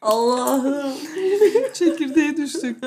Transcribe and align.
Allah'ım. 0.00 0.92
Çekirdeğe 1.74 2.36
düştük. 2.36 2.78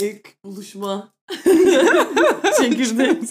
İlk 0.00 0.44
buluşma. 0.44 1.08
Çekirdek. 2.58 3.22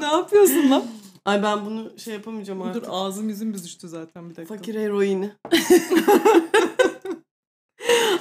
ne 0.00 0.06
yapıyorsun 0.06 0.70
lan? 0.70 0.84
Ay 1.24 1.42
ben 1.42 1.66
bunu 1.66 1.98
şey 1.98 2.14
yapamayacağım 2.14 2.60
Dur 2.60 2.66
artık. 2.66 2.84
ağzım 2.88 3.28
yüzüm 3.28 3.52
biz 3.54 3.64
düştü 3.64 3.88
zaten 3.88 4.30
bir 4.30 4.36
dakika. 4.36 4.54
Fakir 4.54 4.74
heroini. 4.74 5.30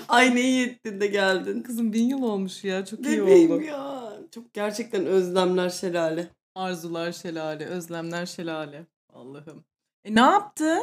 Ay 0.09 0.35
ne 0.35 0.41
iyi 0.41 0.67
ettin 0.67 1.01
de 1.01 1.07
geldin. 1.07 1.61
Kızım 1.61 1.93
bin 1.93 2.07
yıl 2.07 2.23
olmuş 2.23 2.63
ya 2.63 2.85
çok 2.85 3.05
iyi 3.05 3.21
Bebeğim 3.21 3.51
oldu. 3.51 3.61
ya. 3.61 4.13
Çok 4.31 4.53
gerçekten 4.53 5.05
özlemler 5.05 5.69
şelale. 5.69 6.27
Arzular 6.55 7.11
şelale, 7.11 7.65
özlemler 7.65 8.25
şelale. 8.25 8.85
Allah'ım. 9.13 9.63
E 10.05 10.15
ne 10.15 10.19
yaptın? 10.19 10.79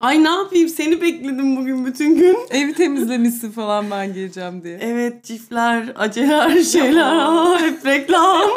Ay 0.00 0.24
ne 0.24 0.28
yapayım 0.28 0.68
seni 0.68 1.00
bekledim 1.00 1.56
bugün 1.56 1.86
bütün 1.86 2.16
gün. 2.16 2.38
Evi 2.50 2.74
temizlemişsin 2.74 3.50
falan 3.50 3.90
ben 3.90 4.14
geleceğim 4.14 4.64
diye. 4.64 4.78
Evet 4.82 5.24
çiftler, 5.24 5.92
aceler, 5.96 6.62
şeyler. 6.62 7.16
Aa, 7.16 7.58
hep 7.60 7.86
reklam. 7.86 8.50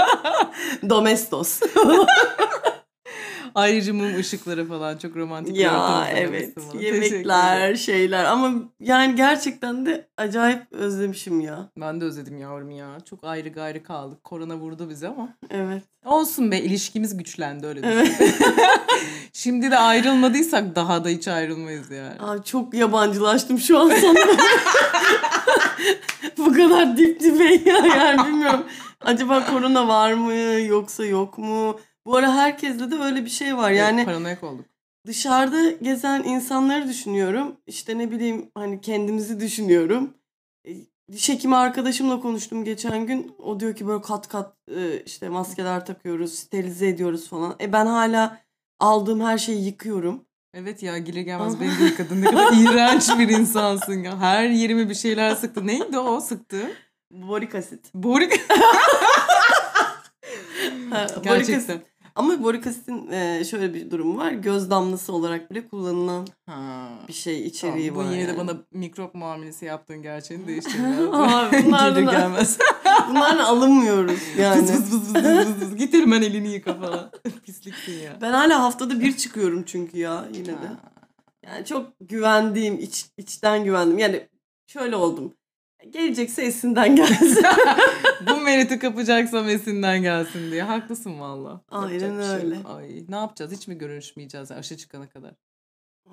Domestos. 0.90 1.60
Ayrıca 3.56 3.94
mum 3.94 4.16
ışıkları 4.18 4.68
falan 4.68 4.96
çok 4.96 5.16
romantik. 5.16 5.56
ya 5.56 6.08
evet 6.14 6.56
bana. 6.56 6.82
Yemekler, 6.82 7.74
şeyler 7.74 8.24
ama 8.24 8.52
yani 8.80 9.16
gerçekten 9.16 9.86
de 9.86 10.08
acayip 10.16 10.72
özlemişim 10.72 11.40
ya. 11.40 11.68
Ben 11.76 12.00
de 12.00 12.04
özledim 12.04 12.38
yavrum 12.38 12.70
ya. 12.70 12.86
Çok 13.10 13.24
ayrı 13.24 13.48
gayrı 13.48 13.82
kaldık. 13.82 14.24
Korona 14.24 14.56
vurdu 14.56 14.88
bizi 14.90 15.08
ama. 15.08 15.28
Evet. 15.50 15.82
Olsun 16.04 16.50
be 16.50 16.58
ilişkimiz 16.60 17.16
güçlendi 17.16 17.66
öyle 17.66 17.82
düşün. 17.82 17.92
Evet. 17.92 18.34
Şimdi 19.32 19.70
de 19.70 19.78
ayrılmadıysak 19.78 20.76
daha 20.76 21.04
da 21.04 21.08
hiç 21.08 21.28
ayrılmayız 21.28 21.90
yani. 21.90 22.14
Abi 22.20 22.44
çok 22.44 22.74
yabancılaştım 22.74 23.58
şu 23.58 23.78
an 23.78 23.88
sana. 24.00 24.18
Bu 26.38 26.52
kadar 26.52 26.96
dip 26.96 27.20
dibe 27.20 27.70
ya 27.70 27.76
yani 27.96 28.26
bilmiyorum. 28.28 28.64
Acaba 29.00 29.46
korona 29.46 29.88
var 29.88 30.12
mı 30.12 30.34
yoksa 30.60 31.04
yok 31.06 31.38
mu? 31.38 31.76
Bu 32.06 32.16
ara 32.16 32.34
herkeste 32.34 32.90
de 32.90 32.94
öyle 32.94 33.24
bir 33.24 33.30
şey 33.30 33.56
var. 33.56 33.70
Yani 33.70 34.04
Paranoyak 34.04 34.42
olduk. 34.44 34.64
dışarıda 35.06 35.70
gezen 35.70 36.22
insanları 36.22 36.88
düşünüyorum. 36.88 37.56
İşte 37.66 37.98
ne 37.98 38.10
bileyim 38.10 38.50
hani 38.54 38.80
kendimizi 38.80 39.40
düşünüyorum. 39.40 40.14
E, 40.68 40.70
Diş 41.12 41.28
hekimi 41.28 41.56
arkadaşımla 41.56 42.20
konuştum 42.20 42.64
geçen 42.64 43.06
gün. 43.06 43.34
O 43.38 43.60
diyor 43.60 43.76
ki 43.76 43.86
böyle 43.86 44.02
kat 44.02 44.28
kat 44.28 44.54
e, 44.76 45.00
işte 45.06 45.28
maskeler 45.28 45.86
takıyoruz, 45.86 46.34
sterilize 46.34 46.88
ediyoruz 46.88 47.28
falan. 47.28 47.56
E 47.60 47.72
ben 47.72 47.86
hala 47.86 48.40
aldığım 48.80 49.20
her 49.20 49.38
şeyi 49.38 49.64
yıkıyorum. 49.66 50.24
Evet 50.54 50.82
ya 50.82 50.98
gelir 50.98 51.20
gelmez 51.20 51.60
beni 51.60 51.78
de 51.78 51.84
yıkadın. 51.84 52.22
Ne 52.22 52.24
kadar 52.30 52.52
iğrenç 52.62 53.18
bir 53.18 53.28
insansın 53.28 54.02
ya. 54.02 54.18
Her 54.20 54.48
yerime 54.48 54.88
bir 54.88 54.94
şeyler 54.94 55.34
sıktı. 55.34 55.66
Neydi 55.66 55.98
o 55.98 56.20
sıktı? 56.20 56.70
Borik 57.10 57.54
asit. 57.54 57.94
Borik. 57.94 58.50
Ha, 60.90 61.06
borik 61.16 61.24
Gerçekten. 61.24 61.56
asit. 61.74 61.86
Ama 62.16 62.42
borik 62.42 62.66
asitin 62.66 63.10
e, 63.10 63.44
şöyle 63.44 63.74
bir 63.74 63.90
durumu 63.90 64.18
var. 64.18 64.32
Göz 64.32 64.70
damlası 64.70 65.12
olarak 65.12 65.50
bile 65.50 65.68
kullanılan 65.68 66.26
Ha. 66.46 66.88
bir 67.08 67.12
şey 67.12 67.34
Tamam, 67.34 67.46
içeriği 67.48 67.94
bu 67.94 67.98
var. 67.98 68.04
yine 68.04 68.14
de 68.24 68.28
yani. 68.28 68.36
bana 68.38 68.52
mikrop 68.72 69.14
muamelesi 69.14 69.64
yaptığın 69.64 70.02
gerçeğini 70.02 70.46
değiştirmiyor. 70.46 71.50
Gelir 71.52 72.02
gelmez. 72.10 72.58
Bunlarla 73.10 73.48
alınmıyoruz 73.48 74.20
yani. 74.38 74.62
Vız 74.62 74.70
vız 74.70 74.92
vız 74.92 75.14
vız 75.14 75.24
vız 75.24 75.60
vız. 75.60 75.76
Git 75.76 75.94
hemen 75.94 76.22
elini 76.22 76.52
yıka 76.52 76.74
falan. 76.74 77.10
Pisliksin 77.44 77.92
ya. 77.92 78.18
Ben 78.20 78.32
hala 78.32 78.62
haftada 78.62 79.00
bir 79.00 79.16
çıkıyorum 79.16 79.62
çünkü 79.66 79.98
ya 79.98 80.28
yine 80.32 80.46
de. 80.46 80.52
Ha. 80.66 80.76
Yani 81.46 81.64
çok 81.64 81.86
güvendiğim, 82.00 82.78
iç, 82.78 83.06
içten 83.18 83.64
güvendim. 83.64 83.98
Yani 83.98 84.28
şöyle 84.66 84.96
oldum. 84.96 85.34
Gelecekse 85.90 86.42
esinden 86.42 86.96
gelsin. 86.96 87.44
Bu 88.30 88.36
meriti 88.36 88.78
kapacaksam 88.78 89.48
esinden 89.48 90.02
gelsin 90.02 90.50
diye. 90.50 90.62
Haklısın 90.62 91.20
valla. 91.20 91.60
Aynen 91.70 91.98
şey 92.22 92.34
öyle. 92.34 92.56
Ay, 92.76 93.04
ne 93.08 93.16
yapacağız? 93.16 93.52
Hiç 93.52 93.68
mi 93.68 93.78
görüşmeyeceğiz 93.78 94.50
aşı 94.50 94.76
çıkana 94.76 95.08
kadar? 95.08 95.30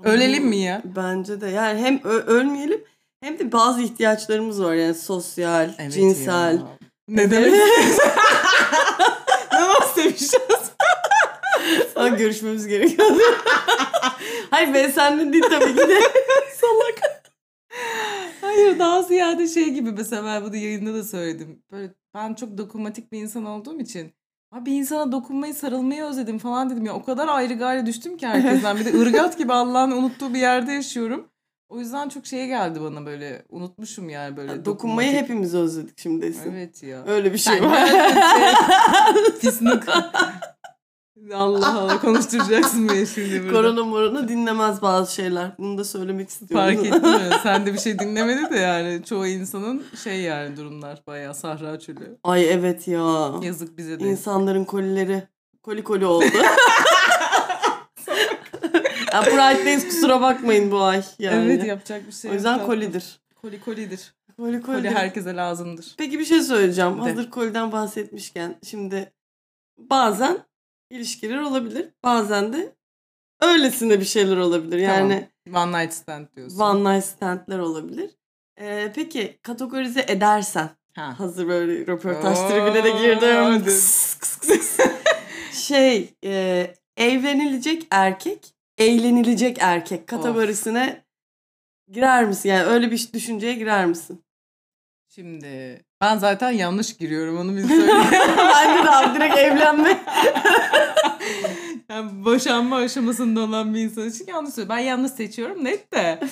Ölelim 0.04 0.46
mi 0.46 0.58
ya? 0.58 0.82
Bence 0.96 1.42
de. 1.42 1.48
Yani 1.48 1.80
hem 1.82 2.04
ölmeyelim 2.04 2.84
hem 3.22 3.40
de 3.40 3.52
bazı 3.52 3.82
ihtiyaçlarımız 3.82 4.64
var. 4.64 4.74
Yani 4.74 4.94
sosyal, 4.96 5.70
Evet 5.80 5.94
cinsel. 5.94 6.54
ya. 6.56 6.78
Ne 7.08 7.32
demek? 7.32 7.52
ne 9.54 9.86
sevişeceğiz? 9.96 10.72
Aa, 11.96 12.08
görüşmemiz 12.08 12.68
gerekiyor. 12.68 13.08
Hayır 14.52 14.74
ben 14.74 14.90
senden 14.92 15.34
değil 15.34 15.44
tabii 15.50 15.76
ki 15.76 15.78
de. 15.90 16.00
Salak. 16.62 17.13
Hayır 18.64 18.80
daha 18.80 19.02
ziyade 19.04 19.48
şey 19.48 19.70
gibi 19.70 19.92
mesela 19.92 20.24
ben 20.26 20.44
bunu 20.44 20.56
yayında 20.56 20.94
da 20.94 21.04
söyledim. 21.04 21.64
Böyle 21.72 21.94
ben 22.14 22.34
çok 22.34 22.58
dokunmatik 22.58 23.12
bir 23.12 23.22
insan 23.22 23.46
olduğum 23.46 23.80
için 23.80 24.14
Abi 24.52 24.66
bir 24.66 24.76
insana 24.76 25.12
dokunmayı, 25.12 25.54
sarılmayı 25.54 26.04
özledim 26.04 26.38
falan 26.38 26.70
dedim 26.70 26.86
ya. 26.86 26.94
O 26.94 27.04
kadar 27.04 27.28
ayrı 27.28 27.54
gayrı 27.54 27.86
düştüm 27.86 28.18
ki 28.18 28.28
herkesten. 28.28 28.78
Bir 28.80 28.86
de 28.86 29.00
ırgat 29.02 29.38
gibi 29.38 29.54
Allah'ın 29.64 29.92
unuttuğu 29.92 30.34
bir 30.34 30.40
yerde 30.40 30.72
yaşıyorum. 30.72 31.28
O 31.70 31.80
yüzden 31.80 32.10
çok 32.10 32.26
şeye 32.26 32.48
geldi 32.48 32.82
bana 32.82 33.06
böyle. 33.06 33.46
Unutmuşum 33.50 34.10
yani 34.10 34.38
böyle. 34.38 34.66
Dokunmayı 34.66 35.12
dokunmatik- 35.12 35.18
hepimiz 35.24 35.56
özledik 35.56 36.00
şimdi. 36.00 36.34
Evet 36.50 36.84
ya. 36.84 37.04
Öyle 37.08 37.34
bir 37.34 37.38
şey 37.38 37.64
var. 37.64 37.88
şey, 37.88 38.14
pislik. 39.42 39.84
Allah 41.34 41.80
Allah 41.80 42.00
konuşturacaksın 42.02 42.90
beni 42.90 43.08
şimdi 43.08 43.44
burada. 43.44 43.54
Korona 43.54 43.84
morona 43.84 44.28
dinlemez 44.28 44.82
bazı 44.82 45.14
şeyler. 45.14 45.52
Bunu 45.60 45.78
da 45.78 45.84
söylemek 45.84 46.30
istiyorum. 46.30 46.58
Fark 46.58 46.86
ettin 46.86 47.10
mi? 47.10 47.30
Sen 47.44 47.66
de 47.66 47.74
bir 47.74 47.80
şey 47.80 48.00
dinlemedi 48.00 48.50
de 48.54 48.58
yani 48.58 49.04
çoğu 49.06 49.28
insanın 49.28 49.84
şey 50.04 50.22
yani 50.22 50.58
durumlar 50.58 51.04
bayağı 51.08 51.36
sahra 51.36 51.80
çölü. 51.80 52.18
Ay 52.24 52.54
evet 52.54 52.88
ya. 52.88 53.32
Yazık 53.42 53.78
bize 53.78 54.00
de. 54.00 54.04
İnsanların 54.04 54.64
kolileri 54.66 55.24
koli 55.64 55.84
koli 55.84 56.06
oldu. 56.06 56.26
ya 59.14 59.22
Pride'deyiz 59.22 59.86
kusura 59.86 60.22
bakmayın 60.22 60.72
bu 60.72 60.82
ay 60.84 61.04
yani. 61.20 61.46
Evet 61.52 61.66
yapacak 61.66 62.08
bir 62.08 62.12
şey 62.12 62.30
O 62.30 62.34
yok. 62.34 62.38
yüzden 62.38 62.54
tatlım. 62.58 62.68
kolidir. 62.68 63.20
Koli 63.42 63.60
kolidir. 63.62 64.14
Koli 64.38 64.62
Koli 64.62 64.78
koli. 64.78 64.90
herkese 64.90 65.36
lazımdır. 65.36 65.96
Peki 65.98 66.20
bir 66.20 66.26
şey 66.26 66.42
söyleyeceğim. 66.42 66.98
De. 66.98 67.02
Hazır 67.02 67.30
koliden 67.30 67.72
bahsetmişken 67.72 68.56
şimdi 68.64 69.14
bazen 69.78 70.38
ilişkiler 70.90 71.38
olabilir. 71.38 71.90
Bazen 72.04 72.54
de 72.54 72.76
öylesine 73.42 74.00
bir 74.00 74.06
şeyler 74.06 74.38
olabilir. 74.38 74.78
Yani 74.78 75.30
One 75.56 75.82
night 75.84 75.94
stand 75.94 76.28
diyorsun. 76.36 76.60
one 76.60 76.96
night 76.96 77.06
stand'ler 77.06 77.60
olabilir. 77.60 78.12
Ee, 78.60 78.92
peki 78.96 79.40
kategorize 79.42 80.06
edersen 80.08 80.70
Ha. 80.96 81.20
hazır 81.20 81.48
böyle 81.48 81.88
röportaj 81.88 82.38
Oo, 82.40 82.48
tribüne 82.48 82.84
de 82.84 82.90
girdim. 82.92 83.44
hadi. 83.44 83.64
Kıs, 83.66 84.16
kıs, 84.20 84.38
kıs. 84.40 84.78
şey 85.68 86.14
e, 86.24 86.74
evlenilecek 86.98 87.88
erkek 87.92 88.54
eğlenilecek 88.78 89.58
erkek 89.60 90.08
kategorisine 90.08 91.04
girer 91.92 92.26
misin? 92.26 92.50
Yani 92.50 92.64
öyle 92.64 92.92
bir 92.92 93.14
düşünceye 93.14 93.54
girer 93.54 93.86
misin? 93.86 94.24
Şimdi 95.08 95.82
ben 96.04 96.18
zaten 96.18 96.52
yanlış 96.52 96.98
giriyorum 96.98 97.38
onu 97.38 97.56
bir 97.56 97.68
söyleyeyim. 97.68 98.04
ben 98.38 98.86
de 98.86 98.90
abi 98.90 99.16
direkt 99.16 99.38
evlenme. 99.38 100.04
yani 101.90 102.26
boşanma 102.26 102.76
aşamasında 102.76 103.42
olan 103.42 103.74
bir 103.74 103.80
insan 103.80 104.10
için 104.10 104.28
yanlış 104.28 104.54
söylüyorum. 104.54 104.76
Ben 104.78 104.84
yanlış 104.84 105.12
seçiyorum 105.12 105.64
net 105.64 105.94
de. 105.94 106.20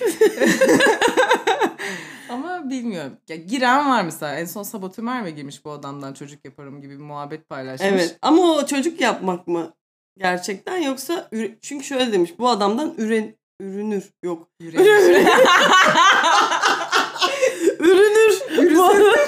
Ama 2.29 2.69
bilmiyorum. 2.69 3.17
Ya, 3.29 3.35
giren 3.35 3.89
var 3.89 4.03
mesela. 4.03 4.35
En 4.35 4.45
son 4.45 4.63
Sabah 4.63 4.97
Merve 4.97 5.31
girmiş 5.31 5.65
bu 5.65 5.71
adamdan 5.71 6.13
çocuk 6.13 6.45
yaparım 6.45 6.81
gibi 6.81 6.99
bir 6.99 7.03
muhabbet 7.03 7.49
paylaşmış. 7.49 7.89
Evet 7.91 8.17
ama 8.22 8.41
o 8.41 8.66
çocuk 8.66 9.01
yapmak 9.01 9.47
mı 9.47 9.73
gerçekten 10.17 10.78
yoksa 10.78 11.29
çünkü 11.61 11.85
şöyle 11.85 12.11
demiş 12.11 12.34
bu 12.40 12.49
adamdan 12.49 12.93
üren 12.97 13.35
ürünür 13.59 14.11
yok. 14.23 14.47
Yüreğim. 14.59 14.85
Ürünür. 17.79 18.41
bu, 18.75 18.93
bir 18.93 18.99
ürü 18.99 19.21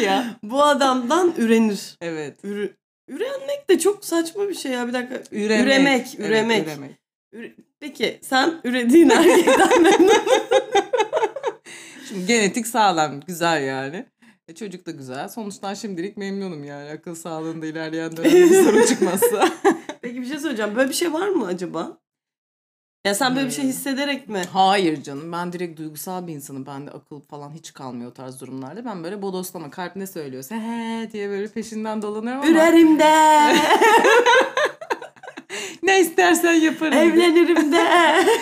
ya. 0.00 0.36
bu 0.42 0.62
adamdan 0.62 1.34
ürenir. 1.38 1.96
Evet. 2.00 2.36
Ürü, 2.44 2.76
ürenmek 3.08 3.70
de 3.70 3.78
çok 3.78 4.04
saçma 4.04 4.48
bir 4.48 4.54
şey 4.54 4.72
ya 4.72 4.88
bir 4.88 4.92
dakika. 4.92 5.22
Üremek. 5.32 5.64
Üremek, 5.66 6.06
Evet, 6.18 6.28
üremek. 6.30 6.66
üremek. 6.66 6.90
Üre- 7.34 7.52
Peki 7.80 8.18
sen 8.22 8.60
ürediğin 8.64 9.10
erkekten 9.10 9.82
memnun? 9.82 10.10
Şimdi 12.08 12.26
genetik 12.26 12.66
sağlam. 12.66 13.20
Güzel 13.26 13.62
yani. 13.64 14.06
E, 14.48 14.54
çocuk 14.54 14.86
da 14.86 14.90
güzel. 14.90 15.28
Sonuçtan 15.28 15.74
şimdilik 15.74 16.16
memnunum 16.16 16.64
yani. 16.64 16.90
Akıl 16.90 17.14
sağlığında 17.14 17.66
ilerleyen 17.66 18.16
dönemde 18.16 18.36
bir 18.50 18.64
sorun 18.64 18.86
çıkmazsa. 18.86 19.48
Peki 20.02 20.20
bir 20.22 20.26
şey 20.26 20.38
söyleyeceğim. 20.38 20.76
Böyle 20.76 20.88
bir 20.90 20.94
şey 20.94 21.12
var 21.12 21.28
mı 21.28 21.46
acaba? 21.46 21.98
Ya 23.06 23.14
sen 23.14 23.36
böyle 23.36 23.46
bir 23.46 23.52
şey 23.52 23.64
Hmm. 23.64 23.70
hissederek 23.70 24.28
mi? 24.28 24.42
Hayır 24.52 25.02
canım 25.02 25.32
ben 25.32 25.52
direkt 25.52 25.78
duygusal 25.78 26.26
bir 26.26 26.32
insanım. 26.34 26.66
Bende 26.66 26.90
akıl 26.90 27.20
falan 27.20 27.50
hiç 27.54 27.72
kalmıyor 27.72 28.10
o 28.10 28.14
tarz 28.14 28.40
durumlarda. 28.40 28.84
Ben 28.84 29.04
böyle 29.04 29.22
bodoslama 29.22 29.70
kalp 29.70 29.96
ne 29.96 30.06
söylüyorsa 30.06 30.54
he 30.54 31.08
diye 31.12 31.28
böyle 31.28 31.48
peşinden 31.48 32.02
dolanıyorum 32.02 32.42
ama 32.42 32.50
Ürerim 32.50 32.98
de, 32.98 33.04
ne 35.82 36.00
istersen 36.00 36.52
yaparım. 36.52 36.92
evlenirim 36.98 37.72
de. 37.72 37.86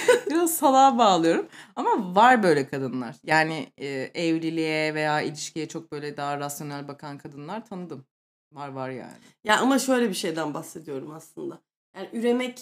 Biraz 0.30 0.54
salağa 0.56 0.98
bağlıyorum. 0.98 1.48
Ama 1.76 2.14
var 2.16 2.42
böyle 2.42 2.66
kadınlar. 2.68 3.16
Yani 3.24 3.66
e, 3.78 3.86
evliliğe 4.14 4.94
veya 4.94 5.20
ilişkiye 5.20 5.68
çok 5.68 5.92
böyle 5.92 6.16
daha 6.16 6.40
rasyonel 6.40 6.88
bakan 6.88 7.18
kadınlar 7.18 7.66
tanıdım. 7.66 8.04
Var 8.52 8.68
var 8.68 8.90
yani. 8.90 9.12
Ya 9.44 9.58
ama 9.58 9.78
şöyle 9.78 10.08
bir 10.08 10.14
şeyden 10.14 10.54
bahsediyorum 10.54 11.10
aslında. 11.16 11.58
Yani 11.96 12.08
üremek 12.12 12.60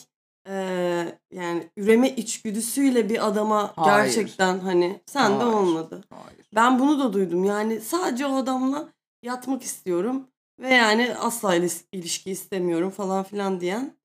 yani 1.33 1.71
üreme 1.77 2.11
içgüdüsüyle 2.11 3.09
bir 3.09 3.27
adama 3.27 3.73
Hayır. 3.77 4.05
gerçekten 4.05 4.59
hani 4.59 5.01
sen 5.07 5.41
de 5.41 5.45
olmadı. 5.45 6.05
Hayır. 6.11 6.47
Ben 6.55 6.79
bunu 6.79 6.99
da 7.01 7.13
duydum. 7.13 7.45
Yani 7.45 7.81
sadece 7.81 8.27
o 8.27 8.37
adamla 8.37 8.89
yatmak 9.23 9.63
istiyorum 9.63 10.29
ve 10.61 10.75
yani 10.75 11.15
asla 11.15 11.55
ilişki 11.93 12.31
istemiyorum 12.31 12.91
falan 12.91 13.25
filan 13.25 13.61
diyen 13.61 13.97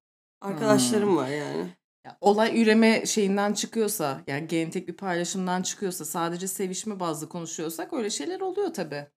arkadaşlarım 0.41 1.09
Hmm. 1.09 1.17
var 1.17 1.27
yani. 1.27 1.67
Ya, 2.05 2.17
olay 2.21 2.61
üreme 2.61 3.05
şeyinden 3.05 3.53
çıkıyorsa 3.53 4.21
yani 4.27 4.47
genetik 4.47 4.88
bir 4.88 4.93
paylaşımdan 4.93 5.61
çıkıyorsa 5.61 6.05
sadece 6.05 6.47
sevişme 6.47 6.99
bazlı 6.99 7.29
konuşuyorsak 7.29 7.93
öyle 7.93 8.09
şeyler 8.09 8.39
oluyor 8.39 8.73
tabi. 8.73 9.07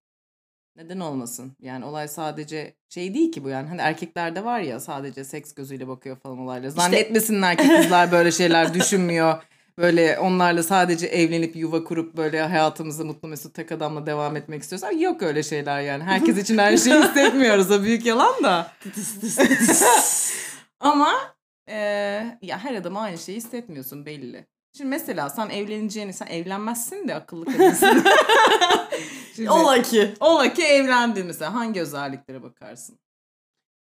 Neden 0.77 1.01
olmasın? 1.01 1.57
Yani 1.61 1.85
olay 1.85 2.09
sadece 2.09 2.75
şey 2.89 3.15
değil 3.15 3.33
ki 3.33 3.45
bu 3.45 3.49
yani. 3.49 3.69
Hani 3.69 3.81
erkeklerde 3.81 4.45
var 4.45 4.61
ya 4.61 4.81
sadece 4.81 5.25
seks 5.25 5.55
gözüyle 5.55 5.89
bakıyor 5.89 6.17
falan 6.17 6.39
olaylar. 6.39 6.69
Zannetmesinler 6.69 7.57
ki 7.59 7.69
kızlar 7.77 8.13
böyle 8.13 8.33
şeyler 8.33 8.75
düşünmüyor. 8.75 9.43
Böyle 9.79 10.19
onlarla 10.19 10.63
sadece 10.63 11.07
evlenip 11.07 11.57
yuva 11.57 11.85
kurup 11.85 12.17
böyle 12.17 12.43
hayatımızı 12.43 13.05
mutlu 13.05 13.29
mesut 13.29 13.55
tek 13.55 13.73
adamla 13.73 14.07
devam 14.07 14.37
etmek 14.37 14.63
istiyorsak 14.63 15.01
yok 15.01 15.23
öyle 15.23 15.43
şeyler 15.43 15.81
yani. 15.81 16.05
Herkes 16.05 16.39
için 16.39 16.59
her 16.59 16.77
şeyi 16.77 17.03
hissetmiyoruz. 17.03 17.71
O 17.71 17.83
büyük 17.83 18.07
yalan 18.07 18.43
da. 18.45 18.73
Ama 20.81 21.13
eee, 21.69 22.39
ya 22.43 22.59
her 22.65 22.75
adama 22.75 23.01
aynı 23.01 23.19
şeyi 23.19 23.37
hissetmiyorsun 23.37 24.07
belli. 24.07 24.47
Şimdi 24.77 24.91
mesela 24.91 25.31
sen 25.31 25.49
evleneceğini 25.51 26.13
sen 26.13 26.27
evlenmezsin 26.27 27.09
de 27.09 27.15
akıllı 27.15 27.45
kadınsın. 27.45 28.05
Şimdi, 29.37 29.51
Ola 29.51 29.83
ki. 29.83 30.15
ola 30.21 30.53
ki 30.53 30.63
evlendin 30.65 31.27
mesela 31.27 31.55
hangi 31.55 31.81
özelliklere 31.81 32.43
bakarsın? 32.43 32.99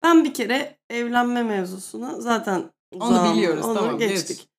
Ben 0.03 0.23
bir 0.23 0.33
kere 0.33 0.77
evlenme 0.89 1.43
mevzusuna 1.43 2.21
zaten 2.21 2.71
Onu 2.95 3.03
uzağım. 3.09 3.33
biliyoruz, 3.37 3.65
Onu 3.65 3.73
tamam, 3.79 3.97
geç. 3.97 4.09
geçtik. 4.11 4.49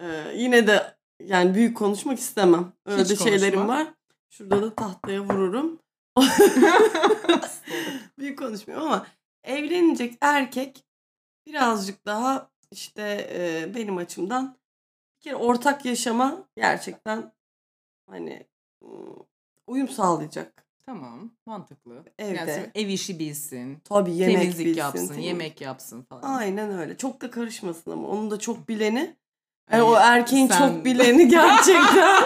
Ee, 0.00 0.32
yine 0.34 0.66
de 0.66 0.96
yani 1.24 1.54
büyük 1.54 1.76
konuşmak 1.76 2.18
istemem. 2.18 2.72
Öyle 2.86 3.04
Hiç 3.04 3.18
şeylerim 3.22 3.54
konuşma. 3.54 3.74
var. 3.74 3.86
Şurada 4.30 4.62
da 4.62 4.74
tahtaya 4.74 5.20
vururum. 5.20 5.78
büyük 8.18 8.38
konuşmuyorum 8.38 8.86
ama 8.86 9.06
evlenecek 9.44 10.14
erkek 10.20 10.84
birazcık 11.46 12.06
daha 12.06 12.50
işte 12.72 13.28
e, 13.32 13.74
benim 13.74 13.96
açımdan 13.96 14.56
bir 15.18 15.22
kere 15.22 15.36
ortak 15.36 15.84
yaşama 15.84 16.36
gerçekten 16.56 17.32
hani 18.10 18.46
uyum 19.66 19.88
sağlayacak. 19.88 20.64
Tamam 20.86 21.30
mantıklı. 21.46 22.04
Evde. 22.18 22.34
Yani 22.50 22.70
ev 22.74 22.88
işi 22.88 23.18
bilsin. 23.18 23.78
Tabii 23.84 24.14
yemek 24.16 24.38
temizlik 24.38 24.66
bilsin. 24.66 24.78
yapsın, 24.80 24.98
temizlik. 25.06 25.24
yemek 25.24 25.60
yapsın 25.60 26.02
falan. 26.02 26.22
Aynen 26.38 26.78
öyle. 26.78 26.96
Çok 26.96 27.20
da 27.22 27.30
karışmasın 27.30 27.90
ama. 27.90 28.08
Onun 28.08 28.30
da 28.30 28.38
çok 28.38 28.68
bileni. 28.68 29.16
Yani 29.72 29.82
Ay, 29.82 29.88
o 29.90 29.94
erkeğin 29.94 30.46
sen- 30.48 30.58
çok 30.58 30.84
bileni 30.84 31.28
gerçekten. 31.38 32.22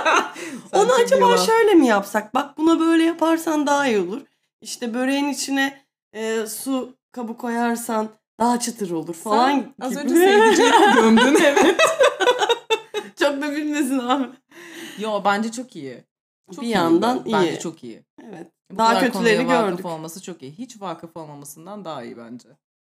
Onu 0.72 0.92
acaba 0.92 1.20
yalan. 1.30 1.36
şöyle 1.44 1.74
mi 1.74 1.86
yapsak? 1.86 2.34
Bak 2.34 2.58
buna 2.58 2.80
böyle 2.80 3.02
yaparsan 3.04 3.66
daha 3.66 3.86
iyi 3.88 3.98
olur. 4.00 4.20
İşte 4.60 4.94
böreğin 4.94 5.28
içine 5.28 5.82
e, 6.12 6.46
su 6.46 6.96
kabı 7.12 7.36
koyarsan 7.36 8.08
daha 8.40 8.60
çıtır 8.60 8.90
olur 8.90 9.14
falan 9.14 9.48
Sen 9.50 9.74
az 9.80 9.90
gibi. 9.90 10.00
önce 10.00 10.14
sevdiceğini 10.14 10.94
gömdün. 10.94 11.34
evet. 11.44 11.80
Çok 13.22 13.42
da 13.42 13.52
bilmesin 13.56 13.98
abi. 13.98 14.28
Yo 14.98 15.22
bence 15.24 15.52
çok 15.52 15.76
iyi. 15.76 16.04
Çok 16.54 16.62
bir 16.64 16.68
iyi 16.68 16.72
yandan 16.72 17.24
iyi. 17.24 17.32
Bence 17.32 17.58
çok 17.58 17.84
iyi. 17.84 18.04
Evet. 18.22 18.52
Bu 18.70 18.78
Daha 18.78 18.94
vakıf 18.94 19.22
gördük. 19.48 19.86
olması 19.86 20.22
çok 20.22 20.42
iyi. 20.42 20.52
Hiç 20.52 20.80
vakıf 20.80 21.16
olmamasından 21.16 21.84
daha 21.84 22.02
iyi 22.04 22.16
bence. 22.16 22.48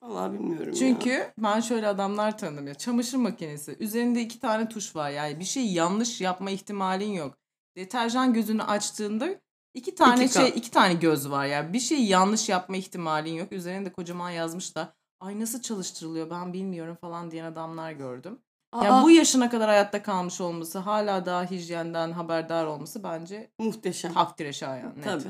Vallahi 0.02 0.32
bilmiyorum 0.32 0.74
Çünkü 0.78 1.10
ya. 1.10 1.32
ben 1.38 1.60
şöyle 1.60 1.88
adamlar 1.88 2.38
tanıdım 2.38 2.66
ya. 2.66 2.74
Çamaşır 2.74 3.18
makinesi. 3.18 3.76
Üzerinde 3.80 4.20
iki 4.20 4.40
tane 4.40 4.68
tuş 4.68 4.96
var. 4.96 5.10
Yani 5.10 5.40
bir 5.40 5.44
şey 5.44 5.66
yanlış 5.66 6.20
yapma 6.20 6.50
ihtimalin 6.50 7.12
yok. 7.12 7.38
Deterjan 7.76 8.34
gözünü 8.34 8.62
açtığında 8.62 9.28
iki 9.74 9.94
tane 9.94 10.24
İki 10.24 10.34
şey, 10.34 10.48
iki 10.48 10.70
tane 10.70 10.94
göz 10.94 11.30
var. 11.30 11.46
Yani 11.46 11.72
bir 11.72 11.80
şey 11.80 12.04
yanlış 12.04 12.48
yapma 12.48 12.76
ihtimalin 12.76 13.34
yok. 13.34 13.52
Üzerinde 13.52 13.92
kocaman 13.92 14.30
yazmış 14.30 14.76
da 14.76 14.94
ay 15.20 15.40
nasıl 15.40 15.62
çalıştırılıyor 15.62 16.30
ben 16.30 16.52
bilmiyorum 16.52 16.96
falan 17.00 17.30
diyen 17.30 17.44
adamlar 17.44 17.92
gördüm. 17.92 18.38
Ya 18.84 18.94
Aa, 18.94 19.02
bu 19.02 19.10
yaşına 19.10 19.50
kadar 19.50 19.68
hayatta 19.68 20.02
kalmış 20.02 20.40
olması, 20.40 20.78
hala 20.78 21.26
daha 21.26 21.44
hijyenden 21.50 22.12
haberdar 22.12 22.66
olması 22.66 23.02
bence 23.02 23.50
muhteşem. 23.58 24.12
takdire 24.12 24.52
şayan. 24.52 24.92
Net. 24.96 25.04
Tabii. 25.04 25.22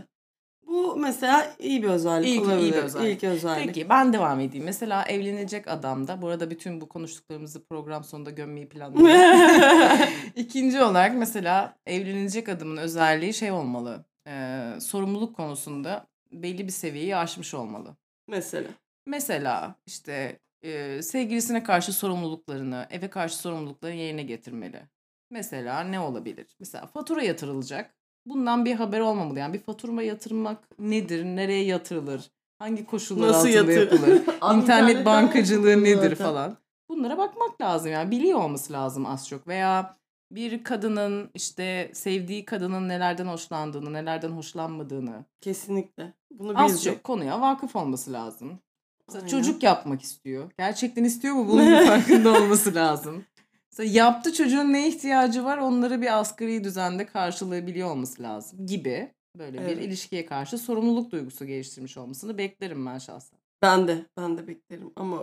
Bu 0.67 0.97
mesela 0.97 1.55
iyi 1.59 1.83
bir 1.83 1.89
özellik 1.89 2.27
İyi 2.29 2.39
ki- 2.39 2.43
iyi 2.43 2.47
bir 2.49 2.53
olabilir. 2.53 2.83
özellik. 2.83 3.17
İlk 3.17 3.25
özellik. 3.25 3.67
Peki 3.67 3.89
ben 3.89 4.13
devam 4.13 4.41
edeyim. 4.41 4.65
Mesela 4.65 5.03
evlenecek 5.05 5.69
adamda, 5.69 6.23
bu 6.23 6.29
arada 6.29 6.51
bütün 6.51 6.81
bu 6.81 6.89
konuştuklarımızı 6.89 7.65
program 7.65 8.05
sonunda 8.05 8.31
gömmeyi 8.31 8.69
planlıyorum. 8.69 10.09
İkinci 10.37 10.83
olarak 10.83 11.15
mesela 11.17 11.77
evlenecek 11.87 12.49
adamın 12.49 12.77
özelliği 12.77 13.35
şey 13.35 13.51
olmalı. 13.51 14.05
e, 14.29 14.63
sorumluluk 14.81 15.37
konusunda 15.37 16.07
belli 16.33 16.67
bir 16.67 16.73
seviyeyi 16.73 17.17
aşmış 17.17 17.55
olmalı. 17.55 17.97
Mesela. 18.29 18.69
Mesela 19.07 19.75
işte 19.87 20.39
e, 20.67 21.03
sevgilisine 21.03 21.63
karşı 21.63 21.93
sorumluluklarını, 21.93 22.87
eve 22.91 23.11
karşı 23.11 23.37
sorumluluklarını 23.37 23.97
yerine 23.97 24.23
getirmeli. 24.23 24.83
Mesela 25.31 25.81
ne 25.81 26.01
olabilir? 26.01 26.57
Mesela 26.61 26.87
fatura 26.87 27.23
yatırılacak. 27.23 27.95
Bundan 28.27 28.65
bir 28.65 28.75
haber 28.75 29.01
olmamalı. 29.01 29.39
Yani 29.39 29.55
bir 29.55 29.59
fatura 29.59 30.03
yatırmak 30.03 30.79
nedir? 30.79 31.25
Nereye 31.25 31.65
yatırılır? 31.65 32.31
Hangi 32.59 32.87
koşullar 32.87 33.29
Nasıl 33.29 33.49
altında 33.49 33.73
yatır- 33.73 33.81
yapılır? 33.93 34.23
İnternet 34.57 35.07
bankacılığı 35.07 35.85
nedir 35.85 35.97
zaten. 36.11 36.15
falan. 36.27 36.57
Bunlara 36.89 37.19
bakmak 37.19 37.61
lazım 37.61 37.93
yani 37.93 38.11
biliyor 38.11 38.39
olması 38.39 38.73
lazım 38.73 39.07
az 39.07 39.29
çok 39.29 39.49
veya 39.49 39.97
bir 40.33 40.65
kadının 40.65 41.31
işte 41.35 41.91
sevdiği 41.95 42.45
kadının 42.45 42.89
nelerden 42.89 43.27
hoşlandığını, 43.27 43.93
nelerden 43.93 44.31
hoşlanmadığını 44.31 45.25
Kesinlikle. 45.41 46.13
Bunu 46.31 46.63
az 46.65 46.71
bilecek. 46.73 46.95
çok 46.95 47.05
konuya 47.05 47.41
vakıf 47.41 47.77
olması 47.77 48.13
lazım. 48.13 48.59
Mesela 49.09 49.27
çocuk 49.29 49.63
yapmak 49.63 50.03
istiyor. 50.03 50.51
Gerçekten 50.59 51.05
istiyor 51.05 51.35
mu? 51.35 51.49
Bunun 51.49 51.67
bir 51.67 51.87
farkında 51.87 52.33
olması 52.43 52.75
lazım. 52.75 53.25
Mesela 53.73 53.93
yaptı 53.99 54.33
çocuğun 54.33 54.73
ne 54.73 54.89
ihtiyacı 54.89 55.45
var 55.45 55.59
onları 55.59 56.03
bir 56.03 56.19
asgari 56.19 56.65
düzende 56.65 57.07
karşılayabiliyor 57.07 57.91
olması 57.91 58.23
lazım 58.23 58.67
gibi. 58.67 59.13
Böyle 59.39 59.59
bir 59.59 59.63
Evet. 59.65 59.85
ilişkiye 59.85 60.27
karşı 60.27 60.59
sorumluluk 60.59 61.11
duygusu 61.13 61.45
geliştirmiş 61.47 61.97
olmasını 61.97 62.39
beklerim 62.39 62.87
ben 62.87 62.99
şahsen. 62.99 63.39
Ben 63.63 63.89
de. 63.89 64.07
Ben 64.17 64.39
de 64.39 64.49
beklerim 64.49 64.93
ama 64.97 65.23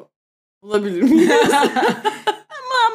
bulabilir 0.63 1.01
miyim? 1.01 1.31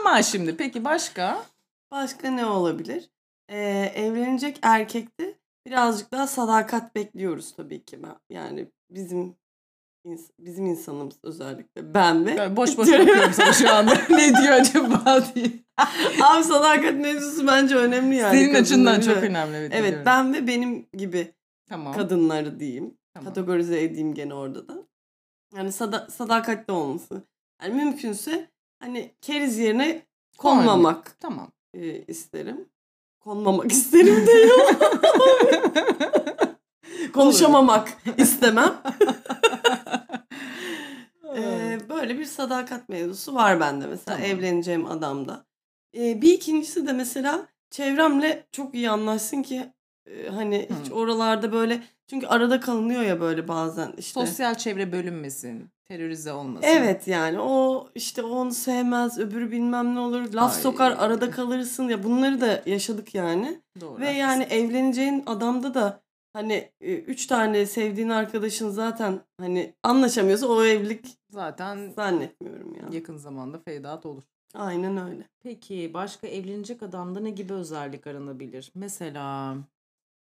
Ama 0.07 0.23
şimdi 0.23 0.57
peki 0.57 0.85
başka? 0.85 1.43
Başka 1.91 2.31
ne 2.31 2.47
olabilir? 2.47 3.11
Ee, 3.49 3.93
evlenecek 3.95 4.59
erkekte 4.63 5.35
birazcık 5.67 6.13
daha 6.13 6.27
sadakat 6.27 6.95
bekliyoruz 6.95 7.55
tabii 7.57 7.85
ki. 7.85 8.03
Ben, 8.03 8.17
yani 8.37 8.67
bizim 8.91 9.35
bizim 10.39 10.67
insanımız 10.67 11.15
özellikle 11.23 11.95
ben 11.95 12.27
ve 12.27 12.37
Böyle 12.39 12.57
boş 12.57 12.79
boş 12.79 12.89
bakıyorum 12.99 13.33
sana 13.33 13.53
şu 13.53 13.75
anda. 13.75 13.95
ne 14.11 14.29
diyor 14.43 14.53
acaba 14.53 15.25
diye. 15.35 15.47
Abi 16.23 16.45
sadakat 16.45 16.95
mevzusu 16.95 17.47
bence 17.47 17.77
önemli 17.77 18.17
yani. 18.17 18.39
Senin 18.39 18.55
açından 18.55 19.01
çok 19.01 19.17
önemli. 19.17 19.57
Evet, 19.57 19.71
Evet 19.75 19.85
biliyorum. 19.85 20.03
ben 20.07 20.35
ve 20.35 20.47
benim 20.47 20.87
gibi 20.93 21.35
Tamam. 21.69 21.95
kadınları 21.95 22.61
diyeyim. 22.61 22.95
tamam. 23.15 23.27
Kategorize 23.29 23.83
edeyim 23.83 24.15
gene 24.15 24.35
orada 24.35 24.69
da. 24.69 24.75
Yani 25.57 25.73
sada- 25.73 26.09
sadakatli 26.11 26.73
olması. 26.73 27.23
Yani 27.63 27.75
mümkünse 27.75 28.51
hani 28.81 29.15
keriz 29.21 29.59
yerine 29.59 30.03
konmamak 30.39 31.17
Tamam. 31.21 31.53
e, 31.75 32.03
isterim. 32.03 32.69
Konmamak 33.21 33.73
isterim 33.73 34.27
değil. 34.27 34.51
Konuşamamak 37.13 37.89
istemem. 38.19 38.75
Ee, 41.37 41.79
böyle 41.89 42.19
bir 42.19 42.25
sadakat 42.25 42.89
mevzusu 42.89 43.35
var 43.35 43.61
bende 43.61 43.87
mesela 43.87 44.17
Tamam. 44.17 44.31
evleneceğim 44.31 44.87
adamda. 44.87 45.45
Ee, 45.97 46.23
bir 46.23 46.33
ikincisi 46.35 46.87
de 46.87 46.93
mesela 46.93 47.47
çevremle 47.71 48.47
çok 48.53 48.75
iyi 48.75 48.91
anlaşsın 48.91 49.43
ki 49.43 49.73
e, 50.07 50.29
hani 50.29 50.69
hiç 50.83 50.91
Hı. 50.91 50.95
oralarda 50.95 51.53
böyle 51.53 51.83
Çünkü 52.11 52.27
arada 52.27 52.61
kalınıyor 52.61 53.03
ya 53.03 53.21
böyle 53.21 53.49
bazen 53.49 53.93
işte. 53.99 54.21
Sosyal 54.21 54.55
çevre 54.55 54.93
bölünmesin, 54.93 55.71
terörize 55.89 56.33
olmasın. 56.33 56.69
Evet 56.69 57.09
yani 57.09 57.41
o 57.41 57.89
işte 57.95 58.23
onu 58.23 58.53
sevmez, 58.53 59.19
öbürü 59.19 59.51
bilmem 59.51 59.95
ne 59.95 59.99
olur, 59.99 60.33
laf 60.33 60.55
Ay. 60.57 60.63
sokar, 60.63 60.91
arada 60.99 61.31
kalırsın 61.31 61.89
ya 61.89 62.05
bunları 62.05 62.41
da 62.41 62.63
yaşadık 62.67 63.15
yani. 63.15 63.61
Doğru. 63.81 64.01
Ve 64.01 64.11
yani 64.11 64.43
evleneceğin 64.43 65.23
adamda 65.27 65.75
da 65.75 66.01
hani 66.33 66.71
e, 66.81 66.95
üç 66.95 67.27
tane 67.27 67.67
sevdiğin 67.67 68.09
arkadaşın 68.09 68.71
zaten 68.71 69.21
hani 69.41 69.75
anlaşamıyorsa 69.83 70.47
o 70.47 70.65
evlilik 70.65 71.07
zaten 71.31 71.91
zannetmiyorum 71.91 72.75
ya. 72.75 72.83
yakın 72.93 73.17
zamanda 73.17 73.59
feydat 73.59 74.07
olur. 74.07 74.23
Aynen 74.55 75.09
öyle. 75.09 75.29
Peki 75.43 75.91
başka 75.95 76.27
evlenecek 76.27 76.83
adamda 76.83 77.21
ne 77.21 77.31
gibi 77.31 77.53
özellik 77.53 78.07
aranabilir? 78.07 78.73
Mesela 78.75 79.57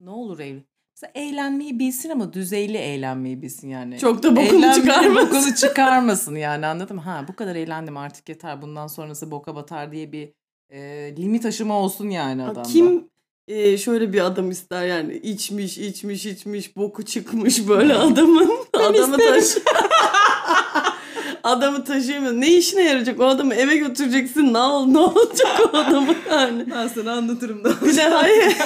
ne 0.00 0.11
olur 0.11 0.38
evli? 0.38 0.64
Mesela 0.97 1.12
eğlenmeyi 1.14 1.78
bilsin 1.78 2.11
ama 2.11 2.33
düzeyli 2.33 2.76
eğlenmeyi 2.76 3.42
bilsin 3.42 3.69
yani. 3.69 3.99
Çok 3.99 4.23
da 4.23 4.30
bokunu 4.37 4.47
Eğlenmenin 4.49 4.73
çıkarmasın. 4.73 5.26
bokunu 5.28 5.54
çıkarmasın 5.54 6.37
yani 6.37 6.66
anladın 6.66 6.97
mı? 6.97 7.02
Ha 7.02 7.25
bu 7.28 7.37
kadar 7.37 7.57
eğlendim 7.57 7.97
artık 7.97 8.28
yeter 8.28 8.62
bundan 8.62 8.87
sonrası 8.87 9.30
boka 9.30 9.54
batar 9.54 9.92
diye 9.92 10.12
bir 10.12 10.33
e, 10.71 10.80
limit 11.16 11.47
aşımı 11.47 11.75
olsun 11.75 12.09
yani 12.09 12.42
adamda. 12.42 12.62
Kim 12.62 13.10
e, 13.50 13.78
şöyle 13.78 14.12
bir 14.12 14.21
adam 14.21 14.50
ister 14.50 14.87
yani 14.87 15.16
içmiş 15.16 15.78
içmiş 15.78 16.26
içmiş 16.26 16.76
boku 16.76 17.04
çıkmış 17.04 17.69
böyle 17.69 17.95
adamın 17.95 18.50
adamı 18.75 19.16
taş 19.16 19.45
adamı 21.42 21.85
taşıyamıyor. 21.85 22.33
Ne 22.33 22.49
işine 22.49 22.83
yarayacak 22.83 23.21
o 23.21 23.25
adamı 23.25 23.54
eve 23.54 23.76
götüreceksin 23.76 24.54
ne 24.54 24.59
ol 24.59 24.87
ne 24.87 24.99
olacak 24.99 25.61
o 25.73 25.76
adamı 25.76 26.14
yani. 26.30 26.64
Ben 26.71 26.88
sana 26.88 27.12
anlatırım 27.12 27.64
da. 27.64 27.71
Bir 27.85 27.97
de 27.97 28.09
hayır. 28.09 28.57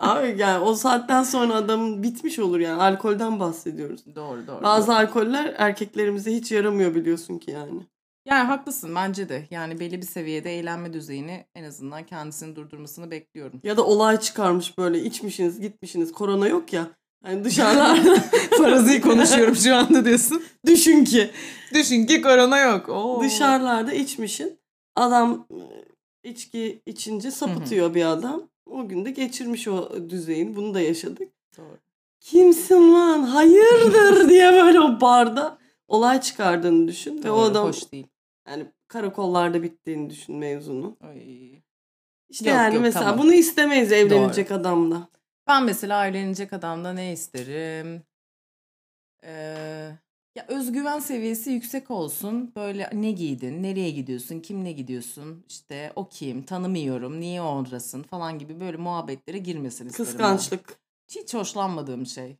Abi 0.00 0.34
yani 0.38 0.64
o 0.64 0.74
saatten 0.74 1.22
sonra 1.22 1.54
adamın 1.54 2.02
bitmiş 2.02 2.38
olur 2.38 2.60
yani 2.60 2.82
alkolden 2.82 3.40
bahsediyoruz. 3.40 4.00
Doğru 4.16 4.46
doğru. 4.46 4.62
Bazı 4.62 4.96
alkoller 4.96 5.54
erkeklerimize 5.58 6.32
hiç 6.32 6.52
yaramıyor 6.52 6.94
biliyorsun 6.94 7.38
ki 7.38 7.50
yani. 7.50 7.86
Yani 8.24 8.46
haklısın 8.46 8.94
bence 8.94 9.28
de. 9.28 9.46
Yani 9.50 9.80
belli 9.80 10.02
bir 10.02 10.06
seviyede 10.06 10.58
eğlenme 10.58 10.92
düzeyini 10.92 11.46
en 11.54 11.64
azından 11.64 12.06
kendisini 12.06 12.56
durdurmasını 12.56 13.10
bekliyorum. 13.10 13.60
Ya 13.64 13.76
da 13.76 13.84
olay 13.84 14.20
çıkarmış 14.20 14.78
böyle 14.78 15.02
içmişsiniz 15.02 15.60
gitmişsiniz 15.60 16.12
korona 16.12 16.48
yok 16.48 16.72
ya. 16.72 16.86
Hani 17.24 17.44
dışarılarda 17.44 18.16
Faraziyi 18.58 19.00
konuşuyorum 19.00 19.56
şu 19.56 19.74
anda 19.76 20.04
diyorsun. 20.04 20.42
düşün 20.66 21.04
ki 21.04 21.30
Düşün 21.74 22.06
ki 22.06 22.22
korona 22.22 22.58
yok. 22.58 22.88
Oo. 22.88 23.20
dışarılarda 23.24 23.92
içmişin 23.92 24.58
adam 24.96 25.46
içki 26.24 26.82
içince 26.86 27.30
sapıtıyor 27.30 27.94
bir 27.94 28.04
adam. 28.04 28.42
O 28.66 28.88
gün 28.88 29.04
de 29.04 29.10
geçirmiş 29.10 29.68
o 29.68 29.90
düzeyin. 30.10 30.56
Bunu 30.56 30.74
da 30.74 30.80
yaşadık. 30.80 31.28
Doğru. 31.58 31.76
Kimsin 32.20 32.92
lan? 32.94 33.22
Hayırdır 33.22 34.28
diye 34.28 34.52
böyle 34.52 34.80
o 34.80 35.00
barda 35.00 35.58
olay 35.90 36.20
çıkardığını 36.20 36.88
düşün. 36.88 37.22
Ve 37.24 37.30
o 37.30 37.36
Doğru, 37.36 37.44
adam 37.44 37.68
hoş 37.68 37.92
değil. 37.92 38.06
yani 38.48 38.66
karakollarda 38.88 39.62
bittiğini 39.62 40.10
düşün 40.10 40.36
mevzunun. 40.36 40.96
Ay. 41.00 41.50
İşte 42.28 42.50
Yok, 42.50 42.56
yani 42.58 42.74
yok, 42.74 42.82
mesela 42.82 43.04
tamam. 43.04 43.18
bunu 43.18 43.34
istemeyiz 43.34 43.92
evlenecek 43.92 44.50
adamla. 44.50 45.08
Ben 45.46 45.64
mesela 45.64 46.06
evlenecek 46.06 46.52
adamda 46.52 46.92
ne 46.92 47.12
isterim? 47.12 48.02
Ee, 49.24 49.90
ya 50.34 50.44
özgüven 50.48 50.98
seviyesi 50.98 51.50
yüksek 51.50 51.90
olsun. 51.90 52.52
Böyle 52.56 52.90
ne 52.92 53.10
giydin, 53.10 53.62
nereye 53.62 53.90
gidiyorsun, 53.90 54.40
kimle 54.40 54.72
gidiyorsun, 54.72 55.44
işte 55.48 55.92
o 55.96 56.08
kim, 56.08 56.42
tanımıyorum, 56.42 57.20
niye 57.20 57.42
oradasın 57.42 58.02
falan 58.02 58.38
gibi 58.38 58.60
böyle 58.60 58.76
muhabbetlere 58.76 59.38
girmesin 59.38 59.86
isterim. 59.86 60.06
ben. 60.08 60.16
Kıskançlık. 60.18 60.78
Hiç 61.08 61.34
hoşlanmadığım 61.34 62.06
şey. 62.06 62.36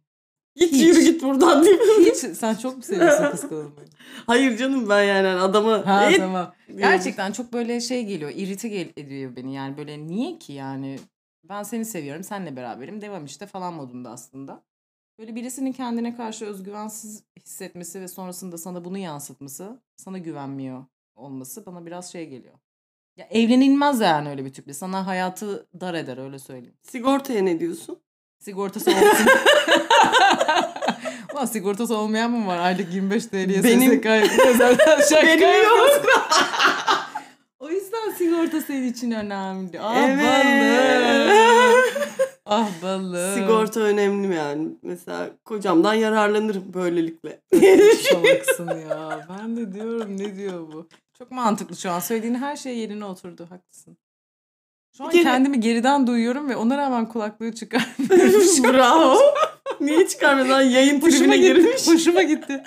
Git 0.60 0.72
Hiç. 0.72 0.82
yürü 0.82 1.00
git 1.02 1.22
buradan 1.22 1.64
değil 1.64 1.78
mi? 1.78 2.04
Hiç 2.10 2.16
sen 2.16 2.54
çok 2.54 2.76
mu 2.76 2.82
seviyorsun 2.82 3.30
kıskanılmayı? 3.30 3.88
Hayır 4.26 4.56
canım 4.56 4.88
ben 4.88 5.02
yani 5.02 5.28
adama 5.28 5.86
Ha 5.86 6.10
"Et" 6.10 6.16
tamam. 6.16 6.54
diyorum. 6.66 6.78
Gerçekten 6.82 7.32
çok 7.32 7.52
böyle 7.52 7.80
şey 7.80 8.04
geliyor, 8.04 8.32
irite 8.34 8.68
gel 8.68 8.88
ediyor 8.96 9.36
beni. 9.36 9.54
Yani 9.54 9.76
böyle 9.76 10.06
niye 10.06 10.38
ki 10.38 10.52
yani 10.52 10.98
ben 11.44 11.62
seni 11.62 11.84
seviyorum, 11.84 12.24
senle 12.24 12.56
beraberim, 12.56 13.00
devam 13.00 13.24
işte 13.24 13.46
falan 13.46 13.74
modunda 13.74 14.10
aslında. 14.10 14.62
Böyle 15.18 15.34
birisinin 15.34 15.72
kendine 15.72 16.16
karşı 16.16 16.44
özgüvensiz 16.46 17.22
hissetmesi 17.46 18.00
ve 18.00 18.08
sonrasında 18.08 18.58
sana 18.58 18.84
bunu 18.84 18.98
yansıtması, 18.98 19.80
sana 19.96 20.18
güvenmiyor 20.18 20.84
olması 21.14 21.66
bana 21.66 21.86
biraz 21.86 22.12
şey 22.12 22.28
geliyor. 22.28 22.54
Ya 23.16 23.26
evlenilmez 23.30 24.00
yani 24.00 24.28
öyle 24.28 24.44
bir 24.44 24.52
tiple. 24.52 24.72
Sana 24.74 25.06
hayatı 25.06 25.66
dar 25.80 25.94
eder 25.94 26.18
öyle 26.18 26.38
söyleyeyim. 26.38 26.74
Sigortaya 26.82 27.42
ne 27.42 27.60
diyorsun? 27.60 28.00
Sigortası 28.44 28.90
olsun. 28.90 29.26
Ulan 31.34 31.44
sigortası 31.46 31.96
olmayan 31.96 32.30
mı 32.30 32.46
var? 32.46 32.58
Aylık 32.58 32.94
25 32.94 33.26
TL'ye 33.26 33.64
Benim- 33.64 33.92
SSK 33.92 34.06
zaten 34.58 35.00
şaka 35.10 35.26
Benim 35.26 35.40
yapıyorsun. 35.42 36.10
o 37.58 37.68
yüzden 37.70 38.10
sigorta 38.18 38.60
senin 38.60 38.92
için 38.92 39.10
önemli. 39.10 39.80
Ah 39.80 39.96
Evet. 39.96 40.18
balım. 40.24 41.80
Ah 42.46 42.68
balım. 42.82 43.34
Sigorta 43.34 43.80
önemli 43.80 44.34
yani. 44.34 44.68
Mesela 44.82 45.30
kocamdan 45.44 45.94
yararlanırım 45.94 46.74
böylelikle. 46.74 47.40
Salaksın 48.10 48.68
ya. 48.88 49.26
Ben 49.30 49.56
de 49.56 49.72
diyorum 49.72 50.18
ne 50.18 50.36
diyor 50.36 50.72
bu? 50.72 50.88
Çok 51.18 51.30
mantıklı 51.30 51.76
şu 51.76 51.90
an. 51.90 52.00
Söylediğin 52.00 52.34
her 52.34 52.56
şey 52.56 52.78
yerine 52.78 53.04
oturdu. 53.04 53.46
Haklısın. 53.50 53.96
Şu 55.00 55.06
an 55.06 55.10
kere- 55.10 55.22
kendimi 55.22 55.60
geriden 55.60 56.06
duyuyorum 56.06 56.48
ve 56.48 56.56
ona 56.56 56.76
rağmen 56.78 57.08
kulaklığı 57.08 57.52
çıkarmıyorum. 57.54 58.64
Bravo. 58.74 59.18
Niye 59.80 60.08
çıkarmadan 60.08 60.62
yayın 60.62 61.00
Hoşuma 61.00 61.10
tribüne 61.18 61.36
girmiş? 61.36 61.88
Hoşuma 61.88 62.22
gitti. 62.22 62.62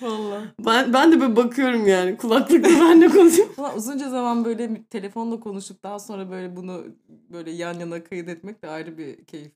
Valla. 0.00 0.42
Ben, 0.66 0.92
ben 0.92 1.12
de 1.12 1.20
böyle 1.20 1.36
bakıyorum 1.36 1.86
yani. 1.86 2.16
Kulaklıkla 2.16 2.68
ben 2.80 3.00
de 3.00 3.08
konuşuyorum. 3.08 3.54
Ulan 3.56 3.76
uzunca 3.76 4.10
zaman 4.10 4.44
böyle 4.44 4.84
telefonla 4.90 5.40
konuşup 5.40 5.82
daha 5.82 5.98
sonra 5.98 6.30
böyle 6.30 6.56
bunu 6.56 6.84
böyle 7.08 7.50
yan 7.50 7.74
yana 7.80 8.04
kayıt 8.04 8.28
etmek 8.28 8.62
de 8.62 8.68
ayrı 8.68 8.98
bir 8.98 9.24
keyif. 9.24 9.52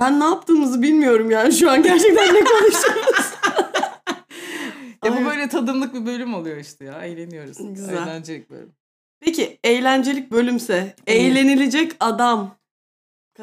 Ben 0.00 0.20
ne 0.20 0.24
yaptığımızı 0.24 0.82
bilmiyorum 0.82 1.30
yani. 1.30 1.52
Şu 1.52 1.70
an 1.70 1.82
gerçekten 1.82 2.34
ne 2.34 2.40
konuşuyoruz. 2.44 3.32
Ya 5.04 5.16
bu 5.20 5.24
böyle 5.26 5.48
tadımlık 5.48 5.94
bir 5.94 6.06
bölüm 6.06 6.34
oluyor 6.34 6.56
işte 6.56 6.84
ya. 6.84 7.02
Eğleniyoruz. 7.04 7.56
Güzel. 7.74 7.92
Eğlencelik 7.92 8.50
bölüm. 8.50 8.72
Peki 9.20 9.58
eğlencelik 9.64 10.30
bölümse 10.30 10.94
eğlenilecek 11.06 11.92
adam 12.00 12.58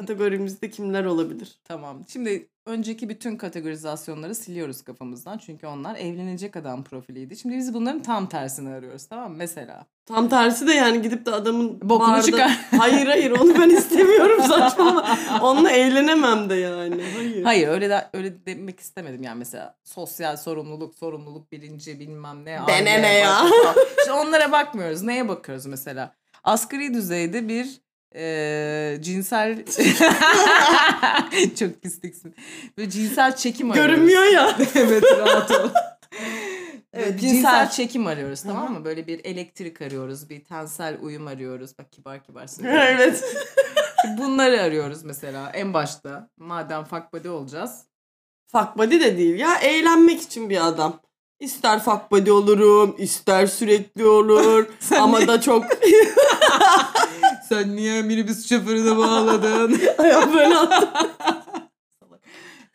kategorimizde 0.00 0.70
kimler 0.70 1.04
olabilir? 1.04 1.58
Tamam. 1.64 2.04
Şimdi 2.08 2.48
önceki 2.66 3.08
bütün 3.08 3.36
kategorizasyonları 3.36 4.34
siliyoruz 4.34 4.82
kafamızdan. 4.82 5.38
Çünkü 5.38 5.66
onlar 5.66 5.96
evlenecek 5.96 6.56
adam 6.56 6.84
profiliydi. 6.84 7.36
Şimdi 7.36 7.56
biz 7.56 7.74
bunların 7.74 8.02
tam 8.02 8.28
tersini 8.28 8.68
arıyoruz. 8.74 9.06
Tamam 9.06 9.30
mı? 9.30 9.36
Mesela. 9.36 9.86
Tam 10.06 10.28
tersi 10.28 10.66
de 10.66 10.72
yani 10.74 11.02
gidip 11.02 11.26
de 11.26 11.30
adamın 11.30 11.80
Bokunu 11.82 12.08
barda- 12.12 12.22
çıkar. 12.22 12.50
Hayır 12.78 13.06
hayır 13.06 13.30
onu 13.30 13.54
ben 13.54 13.70
istemiyorum 13.76 14.42
saçmalama. 14.42 15.18
Onunla 15.42 15.70
eğlenemem 15.70 16.50
de 16.50 16.54
yani. 16.54 17.02
Hayır. 17.16 17.42
Hayır 17.44 17.68
öyle 17.68 17.90
de, 17.90 18.08
öyle 18.12 18.46
demek 18.46 18.80
istemedim 18.80 19.22
yani 19.22 19.38
mesela 19.38 19.76
sosyal 19.84 20.36
sorumluluk, 20.36 20.94
sorumluluk 20.94 21.52
bilinci 21.52 22.00
bilmem 22.00 22.44
ne. 22.44 22.60
Ne 22.68 23.14
ya? 23.14 23.44
bak. 23.64 23.76
İşte 23.98 24.12
onlara 24.12 24.52
bakmıyoruz. 24.52 25.02
Neye 25.02 25.28
bakıyoruz 25.28 25.66
mesela? 25.66 26.14
Asgari 26.44 26.94
düzeyde 26.94 27.48
bir 27.48 27.85
e, 28.14 28.98
cinsel 29.00 29.64
çok 31.58 31.82
pisliksin. 31.82 32.34
Böyle 32.78 32.90
cinsel 32.90 33.36
çekim 33.36 33.70
arıyoruz. 33.70 33.90
Görünmüyor 33.92 34.22
ya. 34.22 34.56
evet 34.74 35.04
rahat 35.18 35.50
ol. 35.50 35.70
Evet, 36.92 37.20
cinsel- 37.20 37.20
cinsel 37.20 37.70
çekim 37.70 38.06
arıyoruz 38.06 38.44
Hı 38.44 38.48
tamam 38.48 38.72
mı? 38.72 38.84
Böyle 38.84 39.06
bir 39.06 39.24
elektrik 39.24 39.82
arıyoruz, 39.82 40.30
bir 40.30 40.44
tensel 40.44 40.98
uyum 41.02 41.26
arıyoruz. 41.26 41.78
Bak 41.78 41.92
kibar 41.92 42.24
kibar 42.24 42.46
söylüyorum. 42.46 42.82
evet. 42.88 43.24
Bunları 44.18 44.62
arıyoruz 44.62 45.02
mesela 45.02 45.50
en 45.50 45.74
başta. 45.74 46.28
Madem 46.36 46.84
fuck 46.84 47.12
buddy 47.12 47.28
olacağız. 47.28 47.82
Fuck 48.52 48.78
buddy 48.78 49.00
de 49.00 49.16
değil 49.16 49.38
ya. 49.38 49.54
Eğlenmek 49.56 50.22
için 50.22 50.50
bir 50.50 50.66
adam. 50.66 51.00
İster 51.40 51.80
fuck 51.84 52.10
buddy 52.10 52.30
olurum, 52.30 52.94
ister 52.98 53.46
sürekli 53.46 54.06
olur. 54.06 54.66
Ama 54.98 55.26
da 55.26 55.40
çok 55.40 55.64
Sen 57.48 57.76
niye 57.76 58.02
minibüs 58.02 58.48
şoförüne 58.48 58.96
bağladın? 58.96 59.80
Ayağı 59.98 60.34
böyle 60.34 60.56
attım. 60.56 60.88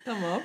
tamam. 0.06 0.42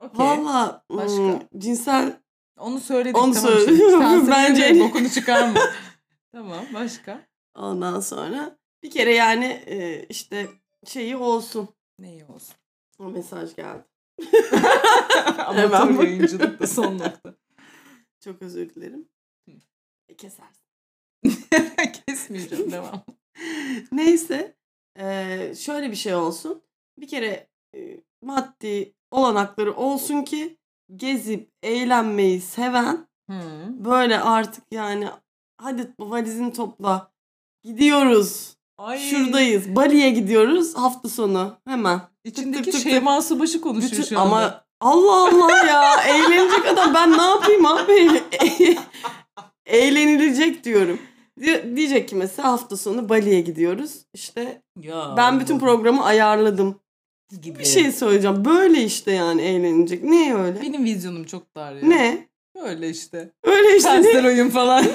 Okey. 0.00 0.26
Valla 0.26 0.84
Başka? 0.90 1.16
hmm, 1.16 1.40
cinsel 1.60 2.20
Onu 2.58 2.80
söyledik 2.80 3.16
Onu 3.18 3.32
tamam. 3.34 3.58
Sen 3.66 4.00
Bence- 4.00 4.30
Bence... 4.30 4.80
bokunu 4.80 5.08
çıkarma. 5.10 5.60
tamam 6.32 6.64
başka? 6.74 7.20
ondan 7.54 8.00
sonra 8.00 8.58
bir 8.82 8.90
kere 8.90 9.14
yani 9.14 9.44
e, 9.66 10.06
işte 10.08 10.48
şeyi 10.86 11.16
olsun. 11.16 11.68
Neyi 11.98 12.24
olsun? 12.24 12.54
O 12.98 13.04
mesaj 13.04 13.56
geldi. 13.56 13.84
Amatör 15.46 15.70
bak- 15.98 16.04
yayıncılıkta 16.04 16.66
son 16.66 16.98
nokta. 16.98 17.34
Çok 18.24 18.42
özür 18.42 18.74
dilerim. 18.74 19.08
E, 20.08 20.14
Kesersin. 20.16 20.62
Kesmeyeceğim 22.06 22.70
devam. 22.72 23.02
Neyse. 23.92 24.54
e, 24.98 25.54
şöyle 25.58 25.90
bir 25.90 25.96
şey 25.96 26.14
olsun. 26.14 26.62
Bir 27.00 27.08
kere 27.08 27.48
e, 27.76 28.00
maddi 28.22 28.94
olanakları 29.10 29.72
olsun 29.74 30.22
ki 30.22 30.56
gezip 30.96 31.50
eğlenmeyi 31.62 32.40
seven 32.40 33.06
Hı. 33.30 33.40
böyle 33.68 34.20
artık 34.20 34.64
yani 34.70 35.08
hadi 35.58 35.94
valizini 36.00 36.52
topla 36.52 37.10
gidiyoruz 37.64 38.56
Ay. 38.78 38.98
şuradayız 38.98 39.76
Bali'ye 39.76 40.10
gidiyoruz 40.10 40.74
hafta 40.76 41.08
sonu 41.08 41.56
hemen 41.66 42.00
İçindeki 42.24 42.62
tık 42.62 42.72
tık 42.72 42.82
tık. 42.82 42.90
Şeyma 42.90 43.22
Subaşı 43.22 43.60
konuşuyor 43.60 43.92
Bütün, 43.92 44.02
şu 44.02 44.20
anda. 44.20 44.36
ama 44.36 44.64
Allah 44.80 45.28
Allah 45.28 45.66
ya 45.66 46.02
eğlenecek 46.04 46.66
adam 46.66 46.94
ben 46.94 47.18
ne 47.18 47.22
yapayım 47.22 47.66
abi 47.66 48.22
eğlenilecek 49.66 50.64
diyorum 50.64 50.98
Di- 50.98 51.11
diyecek 51.76 52.08
ki 52.08 52.16
mesela 52.16 52.52
hafta 52.52 52.76
sonu 52.76 53.08
Bali'ye 53.08 53.40
gidiyoruz 53.40 54.04
işte 54.14 54.62
Ya 54.80 55.14
ben 55.16 55.40
bütün 55.40 55.58
programı 55.58 56.04
ayarladım 56.04 56.80
gibi. 57.42 57.58
bir 57.58 57.64
şey 57.64 57.92
söyleyeceğim 57.92 58.44
böyle 58.44 58.82
işte 58.84 59.10
yani 59.12 59.42
eğlenilecek 59.42 60.04
ne 60.04 60.34
öyle 60.34 60.62
Benim 60.62 60.84
vizyonum 60.84 61.24
çok 61.24 61.56
dar 61.56 61.72
ya. 61.72 61.88
ne 61.88 62.28
Öyle 62.64 62.90
işte. 62.90 63.30
öyle 63.44 63.76
işte? 63.76 63.90
Tersler 64.02 64.24
oyun 64.24 64.48
falan. 64.48 64.84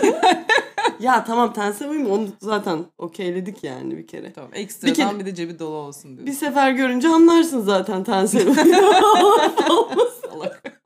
Ya 1.00 1.24
tamam 1.24 1.54
tense 1.54 1.88
uyum 1.90 2.12
onu 2.12 2.28
zaten 2.42 2.86
okeyledik 2.98 3.64
yani 3.64 3.98
bir 3.98 4.08
kere. 4.08 4.34
tamam 4.34 4.50
ekstradan 4.54 4.92
Bir 4.92 4.96
kere- 4.96 5.20
bir 5.20 5.26
de 5.26 5.36
cebi 5.36 5.60
dolu 5.60 5.76
olsun 5.76 6.16
diyor. 6.18 6.28
Bir 6.28 6.34
sefer 6.34 6.72
görünce 6.72 7.08
anlarsın 7.08 7.62
zaten 7.62 8.04
tense 8.04 8.38
uyum. 8.44 8.56
Salak. 10.22 10.82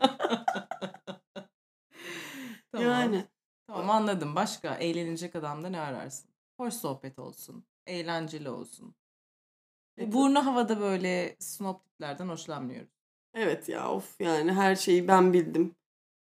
tamam. 2.71 2.89
yani 2.89 3.23
Tamam 3.73 3.89
anladım. 3.89 4.35
Başka 4.35 4.75
eğlenilecek 4.75 5.35
adamda 5.35 5.69
ne 5.69 5.79
ararsın? 5.79 6.29
Hoş 6.57 6.73
sohbet 6.73 7.19
olsun. 7.19 7.63
Eğlenceli 7.85 8.49
olsun. 8.49 8.95
Evet. 9.97 10.13
Burnu 10.13 10.45
havada 10.45 10.79
böyle 10.81 11.35
snob 11.39 11.75
tiplerden 11.83 12.27
hoşlanmıyorum. 12.27 12.87
evet 13.33 13.69
ya 13.69 13.89
of 13.91 14.15
yani 14.21 14.53
her 14.53 14.75
şeyi 14.75 15.07
ben 15.07 15.33
bildim. 15.33 15.75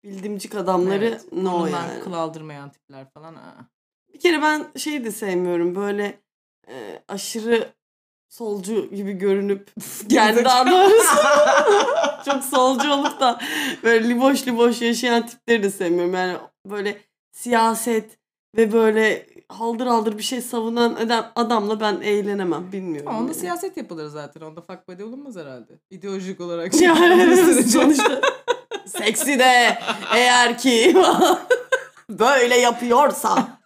Bildimcik 0.03 0.55
adamları 0.55 1.05
Evet, 1.05 1.31
no 1.31 1.67
yani. 1.67 1.99
kıl 2.03 2.13
aldırmayan 2.13 2.69
tipler 2.71 3.09
falan. 3.09 3.35
Aa. 3.35 3.65
Bir 4.13 4.19
kere 4.19 4.41
ben 4.41 4.71
şeyi 4.77 5.05
de 5.05 5.11
sevmiyorum 5.11 5.75
böyle 5.75 6.19
e, 6.67 7.03
aşırı 7.07 7.73
solcu 8.29 8.89
gibi 8.89 9.13
görünüp 9.13 9.71
daha 10.45 10.71
doğrusu 10.71 11.15
çok 12.25 12.43
solcu 12.43 12.91
olup 12.93 13.19
da 13.19 13.41
böyle 13.83 14.09
liboş 14.09 14.47
liboş 14.47 14.81
yaşayan 14.81 15.27
tipleri 15.27 15.63
de 15.63 15.69
sevmiyorum. 15.69 16.13
Yani 16.13 16.37
böyle 16.65 17.01
siyaset 17.31 18.17
ve 18.57 18.73
böyle 18.73 19.27
haldır 19.47 19.87
haldır 19.87 20.17
bir 20.17 20.23
şey 20.23 20.41
savunan 20.41 20.95
adam, 20.95 21.31
adamla 21.35 21.79
ben 21.79 22.01
eğlenemem 22.01 22.71
bilmiyorum. 22.71 23.07
Ama 23.07 23.19
onda 23.19 23.31
yani. 23.31 23.39
siyaset 23.39 23.77
yapılır 23.77 24.07
zaten. 24.07 24.41
Onda 24.41 24.61
fuck 24.61 24.87
buddy 24.87 25.03
olunmaz 25.03 25.35
herhalde. 25.35 25.79
İdeolojik 25.89 26.41
olarak. 26.41 26.81
Yani 26.81 27.35
Sürece. 27.35 27.69
sonuçta 27.69 28.21
seksi 28.85 29.39
de 29.39 29.77
eğer 30.15 30.57
ki 30.57 30.95
böyle 32.09 32.55
yapıyorsa. 32.55 33.59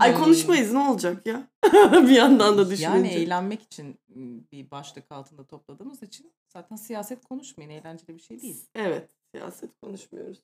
Ay 0.00 0.14
konuşmayız 0.18 0.72
ne 0.72 0.78
olacak 0.78 1.26
ya? 1.26 1.42
bir 1.92 2.08
yandan 2.08 2.58
da 2.58 2.70
düşününce. 2.70 2.84
Yani 2.84 3.08
eğlenmek 3.08 3.62
için 3.62 4.00
m, 4.08 4.40
bir 4.52 4.70
başlık 4.70 5.12
altında 5.12 5.44
topladığımız 5.44 6.02
için 6.02 6.32
zaten 6.48 6.76
siyaset 6.76 7.24
konuşmayın. 7.24 7.70
Eğlenceli 7.70 8.14
bir 8.16 8.22
şey 8.22 8.42
değil. 8.42 8.66
Evet 8.74 9.10
siyaset 9.34 9.70
konuşmuyoruz. 9.82 10.38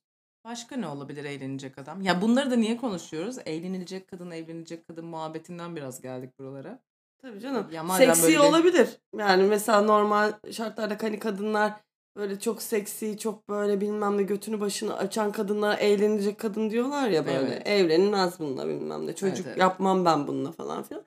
Başka 0.44 0.76
ne 0.76 0.88
olabilir 0.88 1.24
eğlenecek 1.24 1.78
adam? 1.78 2.02
Ya 2.02 2.22
bunları 2.22 2.50
da 2.50 2.56
niye 2.56 2.76
konuşuyoruz? 2.76 3.36
Eğlenilecek 3.46 4.08
kadın, 4.08 4.30
evlenecek 4.30 4.88
kadın 4.88 5.04
muhabbetinden 5.04 5.76
biraz 5.76 6.00
geldik 6.00 6.38
buralara. 6.38 6.78
Tabii 7.22 7.40
canım. 7.40 7.66
Ya 7.72 7.82
madem 7.82 8.14
seksi 8.14 8.22
böyle 8.22 8.40
olabilir. 8.40 8.88
Yani 9.16 9.42
mesela 9.42 9.80
normal 9.80 10.32
şartlarda 10.52 10.96
hani 11.00 11.18
kadınlar 11.18 11.72
böyle 12.16 12.38
çok 12.40 12.62
seksi, 12.62 13.18
çok 13.18 13.48
böyle 13.48 13.80
bilmem 13.80 14.18
ne 14.18 14.22
götünü 14.22 14.60
başını 14.60 14.96
açan 14.96 15.32
kadınlara 15.32 15.74
eğlenecek 15.74 16.38
kadın 16.38 16.70
diyorlar 16.70 17.08
ya 17.08 17.26
böyle. 17.26 17.38
Evet. 17.38 17.68
Evlenilmez 17.68 18.38
bununla 18.38 18.68
bilmem 18.68 19.06
ne. 19.06 19.14
Çocuk 19.14 19.46
evet. 19.46 19.58
yapmam 19.58 20.04
ben 20.04 20.26
bununla 20.26 20.52
falan 20.52 20.82
filan. 20.82 21.04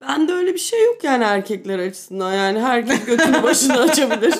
Ben 0.00 0.28
de 0.28 0.32
öyle 0.32 0.54
bir 0.54 0.58
şey 0.58 0.84
yok 0.84 1.04
yani 1.04 1.24
erkekler 1.24 1.78
açısından. 1.78 2.32
Yani 2.32 2.60
herkes 2.60 3.04
götünü 3.04 3.42
başını 3.42 3.80
açabilir. 3.80 4.34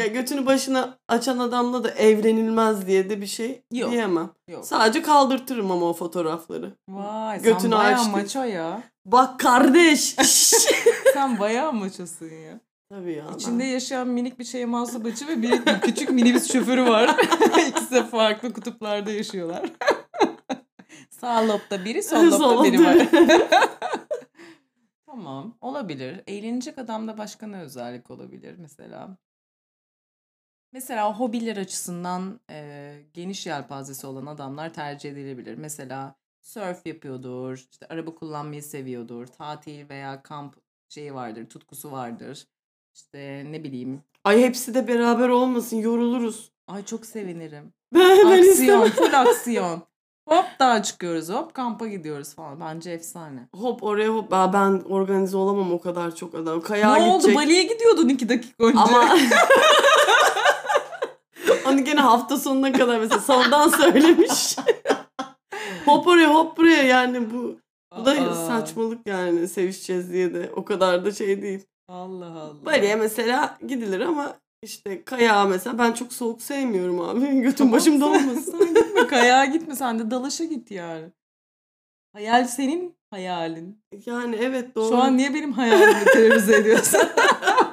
Ya 0.00 0.06
götünü 0.06 0.46
başına 0.46 0.98
açan 1.08 1.38
adamla 1.38 1.84
da 1.84 1.90
evlenilmez 1.90 2.86
diye 2.86 3.10
de 3.10 3.20
bir 3.20 3.26
şey 3.26 3.62
Yok. 3.72 3.90
diyemem. 3.92 4.30
Yok. 4.48 4.64
Sadece 4.66 5.02
kaldırtırım 5.02 5.70
ama 5.70 5.86
o 5.86 5.92
fotoğrafları. 5.92 6.72
Vay 6.88 7.40
sen 7.40 7.52
Götünü 7.52 7.72
bayağı 7.72 8.00
açtı. 8.00 8.10
maço 8.10 8.42
ya. 8.42 8.82
Bak 9.06 9.40
kardeş. 9.40 10.00
Sen 11.14 11.38
bayağı 11.40 11.72
maçosun 11.72 12.26
ya. 12.26 12.60
Tabii 12.92 13.12
ya. 13.12 13.24
ben- 13.30 13.34
İçinde 13.36 13.64
yaşayan 13.64 14.08
minik 14.08 14.38
bir 14.38 14.44
şey 14.44 14.66
Bacı 15.04 15.28
ve 15.28 15.42
bir 15.42 15.64
küçük 15.80 16.10
minibüs 16.10 16.52
şoförü 16.52 16.84
var. 16.88 17.16
İkisi 17.68 17.90
de 17.90 18.04
farklı 18.04 18.52
kutuplarda 18.52 19.10
yaşıyorlar. 19.10 19.62
Sağ 21.10 21.48
lobda 21.48 21.84
biri, 21.84 22.02
sol 22.02 22.24
lobda 22.24 22.64
biri 22.64 22.84
var. 22.84 22.96
tamam, 25.06 25.54
olabilir. 25.60 26.20
Eğlenecek 26.26 26.78
adamda 26.78 27.18
başka 27.18 27.46
ne 27.46 27.60
özellik 27.60 28.10
olabilir 28.10 28.54
mesela? 28.58 29.16
Mesela 30.72 31.12
hobiler 31.20 31.56
açısından 31.56 32.40
e, 32.50 32.92
geniş 33.14 33.46
yelpazesi 33.46 34.06
olan 34.06 34.26
adamlar 34.26 34.72
tercih 34.74 35.10
edilebilir. 35.10 35.54
Mesela 35.58 36.14
surf 36.40 36.86
yapıyordur, 36.86 37.66
işte 37.72 37.86
araba 37.88 38.14
kullanmayı 38.14 38.62
seviyordur, 38.62 39.26
tatil 39.26 39.88
veya 39.88 40.22
kamp 40.22 40.54
şeyi 40.88 41.14
vardır, 41.14 41.46
tutkusu 41.48 41.92
vardır. 41.92 42.46
İşte 42.94 43.46
ne 43.50 43.64
bileyim. 43.64 44.02
Ay 44.24 44.42
hepsi 44.42 44.74
de 44.74 44.88
beraber 44.88 45.28
olmasın 45.28 45.76
yoruluruz. 45.76 46.52
Ay 46.68 46.84
çok 46.84 47.06
sevinirim. 47.06 47.72
Ben, 47.94 48.30
ben 48.30 48.38
Aksiyon, 48.48 48.88
full 48.88 49.12
aksiyon. 49.14 49.82
Hop 50.28 50.44
dağa 50.60 50.82
çıkıyoruz, 50.82 51.28
hop 51.28 51.54
kampa 51.54 51.86
gidiyoruz 51.86 52.34
falan. 52.34 52.60
Bence 52.60 52.90
efsane. 52.90 53.48
Hop 53.54 53.82
oraya 53.82 54.08
hop. 54.08 54.32
Aa, 54.32 54.52
ben 54.52 54.82
organize 54.88 55.36
olamam 55.36 55.72
o 55.72 55.80
kadar 55.80 56.14
çok 56.14 56.34
adam. 56.34 56.60
Kayağa 56.60 56.96
ne 56.96 57.02
oldu? 57.02 57.18
gidecek. 57.22 57.36
Bali'ye 57.36 57.62
gidiyordun 57.62 58.08
iki 58.08 58.28
dakika 58.28 58.64
önce. 58.64 58.78
Ama 58.78 59.16
onu 61.72 61.84
gene 61.84 62.00
hafta 62.00 62.36
sonuna 62.36 62.72
kadar 62.72 62.98
mesela 62.98 63.20
sondan 63.20 63.68
söylemiş. 63.68 64.56
hop 65.84 66.06
oraya 66.06 66.34
hop 66.34 66.56
buraya 66.56 66.82
yani 66.82 67.30
bu 67.32 67.56
bu 67.98 68.06
da 68.06 68.10
Aa, 68.10 68.34
saçmalık 68.34 69.06
yani 69.06 69.48
sevişeceğiz 69.48 70.12
diye 70.12 70.34
de 70.34 70.50
o 70.56 70.64
kadar 70.64 71.04
da 71.04 71.12
şey 71.12 71.42
değil. 71.42 71.66
Allah 71.88 72.26
Allah. 72.26 72.64
Bali'ye 72.66 72.96
mesela 72.96 73.58
gidilir 73.66 74.00
ama 74.00 74.34
işte 74.62 75.04
kayağa 75.04 75.44
mesela 75.44 75.78
ben 75.78 75.92
çok 75.92 76.12
soğuk 76.12 76.42
sevmiyorum 76.42 77.00
abi. 77.00 77.20
Götüm 77.40 77.56
Tamam, 77.56 77.72
başımda 77.72 78.06
olmasın. 78.06 78.54
Sen 78.58 78.74
gitme 78.74 79.06
kayağa 79.06 79.44
gitme 79.44 79.76
sen 79.76 79.98
de 79.98 80.10
dalışa 80.10 80.44
git 80.44 80.70
yani. 80.70 81.06
Hayal 82.12 82.44
senin 82.44 82.96
hayalin. 83.10 83.82
Yani 84.06 84.36
evet 84.40 84.74
doğru. 84.74 84.88
Şu 84.88 84.98
an 84.98 85.16
niye 85.16 85.34
benim 85.34 85.52
hayalimi 85.52 86.04
terörize 86.04 86.56
ediyorsun? 86.56 87.00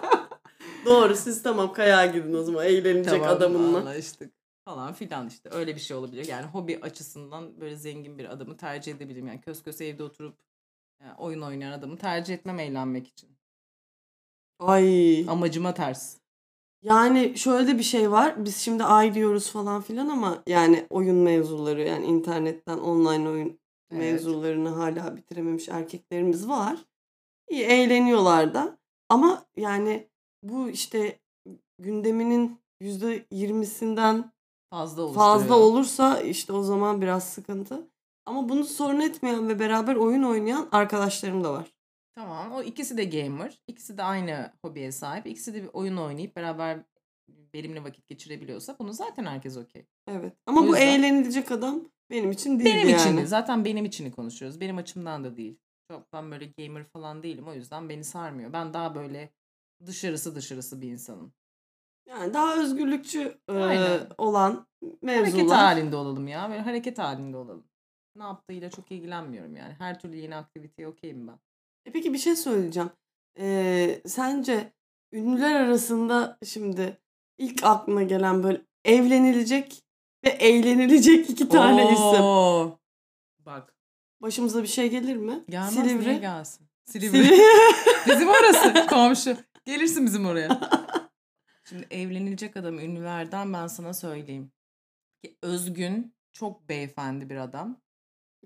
Doğru 0.90 1.16
siz 1.16 1.44
tamam 1.44 1.74
kayağa 1.74 2.06
gidin 2.06 2.34
o 2.34 2.44
zaman 2.44 2.66
eğlenecek 2.66 3.14
Tamam, 3.22 3.30
adamınla. 3.30 3.78
anlaştık. 3.78 4.34
Falan 4.66 4.94
filan 4.94 5.28
işte 5.28 5.50
öyle 5.52 5.76
bir 5.76 5.80
şey 5.82 5.98
olabilir. 5.98 6.28
Yani 6.28 6.46
hobi 6.46 6.80
açısından 6.82 7.62
böyle 7.62 7.76
zengin 7.76 8.18
bir 8.18 8.26
adamı 8.26 8.58
tercih 8.58 8.96
edebilirim. 8.96 9.28
Yani 9.28 9.42
kös 9.42 9.64
kös 9.64 9.82
evde 9.82 10.04
oturup 10.04 10.38
yani 11.02 11.14
oyun 11.18 11.42
oynayan 11.42 11.72
adamı 11.72 11.98
tercih 11.98 12.34
etmem 12.34 12.60
eğlenmek 12.60 13.08
için. 13.08 13.30
Ay. 14.60 15.26
Amacıma 15.30 15.74
ters. 15.74 16.18
Yani 16.82 17.38
şöyle 17.38 17.68
de 17.68 17.78
bir 17.78 17.84
şey 17.84 18.12
var. 18.12 18.46
Biz 18.46 18.58
şimdi 18.58 18.84
ay 18.84 19.14
diyoruz 19.14 19.52
falan 19.52 19.82
filan 19.82 20.08
ama 20.08 20.44
yani 20.48 20.88
oyun 20.90 21.16
mevzuları 21.16 21.82
yani 21.82 22.06
internetten 22.06 22.78
online 22.78 23.30
oyun 23.30 23.60
Evet. 23.92 24.00
mevzularını 24.02 24.70
hala 24.70 25.16
bitirememiş 25.16 25.70
erkeklerimiz 25.70 26.48
var. 26.48 26.86
İyi 27.50 27.64
eğleniyorlar 27.64 28.54
da. 28.54 28.78
Ama 29.10 29.46
yani 29.58 30.08
bu 30.50 30.70
işte 30.70 31.20
gündeminin 31.80 32.60
yüzde 32.82 33.26
yirmisinden 33.32 34.32
Fazla 34.70 35.02
oluşturuyor. 35.02 35.32
fazla 35.40 35.56
olursa 35.58 36.22
işte 36.22 36.54
o 36.54 36.64
zaman 36.64 37.02
biraz 37.02 37.24
sıkıntı. 37.30 37.88
Ama 38.26 38.50
bunu 38.50 38.64
sorun 38.64 39.00
etmeyen 39.00 39.50
ve 39.50 39.60
beraber 39.60 39.96
oyun 39.96 40.24
oynayan 40.24 40.68
arkadaşlarım 40.72 41.44
da 41.44 41.54
var. 41.54 41.68
Tamam. 42.16 42.52
O 42.52 42.64
ikisi 42.64 42.98
de 42.98 43.04
gamer. 43.06 43.60
İkisi 43.68 43.98
de 43.98 44.04
aynı 44.04 44.52
hobiye 44.66 44.92
sahip. 44.92 45.28
İkisi 45.28 45.54
de 45.54 45.64
bir 45.64 45.70
oyun 45.74 45.98
oynayıp 45.98 46.36
beraber 46.36 46.80
verimli 47.56 47.84
vakit 47.84 48.08
geçirebiliyorsa 48.08 48.76
bunu 48.80 48.94
zaten 48.94 49.26
herkes 49.26 49.58
okey. 49.58 49.86
Evet. 50.08 50.34
Ama 50.46 50.62
O 50.62 50.64
bu 50.64 50.68
yüzden- 50.68 50.88
eğlenilecek 50.88 51.52
adam 51.52 51.82
benim 52.10 52.32
için 52.32 52.60
değil 52.60 52.76
Benim 52.76 52.90
yani. 52.90 53.02
için 53.02 53.26
zaten 53.26 53.66
benim 53.66 53.86
içini 53.86 54.12
konuşuyoruz. 54.12 54.60
Benim 54.62 54.78
açımdan 54.78 55.24
da 55.24 55.38
değil. 55.38 55.58
Çok 55.92 56.14
ben 56.14 56.32
böyle 56.32 56.46
gamer 56.58 56.84
falan 56.94 57.24
değilim. 57.24 57.48
O 57.48 57.54
yüzden 57.54 57.90
beni 57.90 58.04
sarmıyor. 58.04 58.54
Ben 58.54 58.74
daha 58.74 58.96
böyle 58.96 59.30
dışarısı 59.86 60.36
dışarısı 60.36 60.82
bir 60.82 60.92
insanım. 60.92 61.34
Yani 62.10 62.34
daha 62.34 62.56
özgürlükçü 62.56 63.38
e, 63.50 63.54
olan 64.18 64.68
Hareket 64.84 65.04
mevzular. 65.04 65.58
halinde 65.58 65.96
olalım 65.96 66.28
ya. 66.28 66.50
Böyle 66.50 66.62
hareket 66.62 67.00
halinde 67.00 67.38
olalım. 67.38 67.68
Ne 68.16 68.24
yaptığıyla 68.24 68.70
çok 68.70 68.92
ilgilenmiyorum 68.92 69.56
yani. 69.56 69.74
Her 69.74 70.00
türlü 70.00 70.16
yeni 70.16 70.36
aktiviteye 70.36 70.88
okeyim 70.88 71.28
ben. 71.28 71.40
E 71.86 71.92
peki 71.92 72.14
bir 72.14 72.18
şey 72.18 72.36
söyleyeceğim. 72.36 72.90
Ee, 73.40 74.02
sence 74.06 74.74
ünlüler 75.12 75.56
arasında 75.56 76.38
şimdi 76.46 76.98
ilk 77.38 77.64
aklına 77.64 78.04
gelen 78.04 78.44
böyle 78.44 78.62
evlenilecek 78.86 79.84
ve 80.26 80.30
eğlenilecek 80.30 81.30
iki 81.30 81.50
tane 81.50 81.84
isim. 81.94 82.22
Oo. 82.22 82.78
Bak. 83.40 83.76
Başımıza 84.22 84.64
bir 84.64 84.68
şey 84.68 84.90
gelir 84.90 85.16
mi? 85.16 85.44
Gelmez 85.50 85.74
Silivri. 85.74 86.08
niye 86.10 86.18
gelsin? 86.20 86.67
Silivri. 86.88 87.42
Bizim 88.08 88.30
orası 88.30 88.88
komşu. 88.90 89.38
Gelirsin 89.66 90.06
bizim 90.06 90.26
oraya. 90.26 90.60
Şimdi 91.70 91.88
evlenilecek 91.92 92.58
adam 92.58 92.80
ünlülerden 92.80 93.54
ben 93.54 93.68
sana 93.68 93.94
söyleyeyim. 93.94 94.52
Ki 95.24 95.38
Özgün 95.42 96.16
çok 96.34 96.70
beyefendi 96.70 97.30
bir 97.30 97.36
adam. 97.36 97.82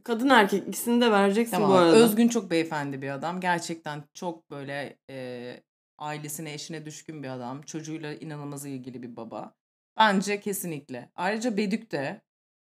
Kadın 0.04 0.30
erkek 0.30 0.68
ikisini 0.68 1.02
de 1.02 1.12
vereceksin 1.12 1.52
Tamam. 1.52 1.70
bu 1.70 1.74
arada. 1.74 1.96
Özgün 1.96 2.28
çok 2.28 2.52
beyefendi 2.52 3.02
bir 3.02 3.10
adam. 3.10 3.40
Gerçekten 3.40 4.04
çok 4.14 4.52
böyle 4.52 5.00
e, 5.10 5.64
ailesine, 5.98 6.54
eşine 6.54 6.86
düşkün 6.86 7.24
bir 7.24 7.30
adam. 7.30 7.62
Çocuğuyla 7.62 8.14
inanılmaz 8.14 8.66
ilgili 8.66 9.04
bir 9.04 9.16
baba. 9.16 9.56
Bence 9.98 10.40
kesinlikle. 10.40 11.12
Ayrıca 11.16 11.58
Bedük 11.58 11.92
de. 11.92 12.22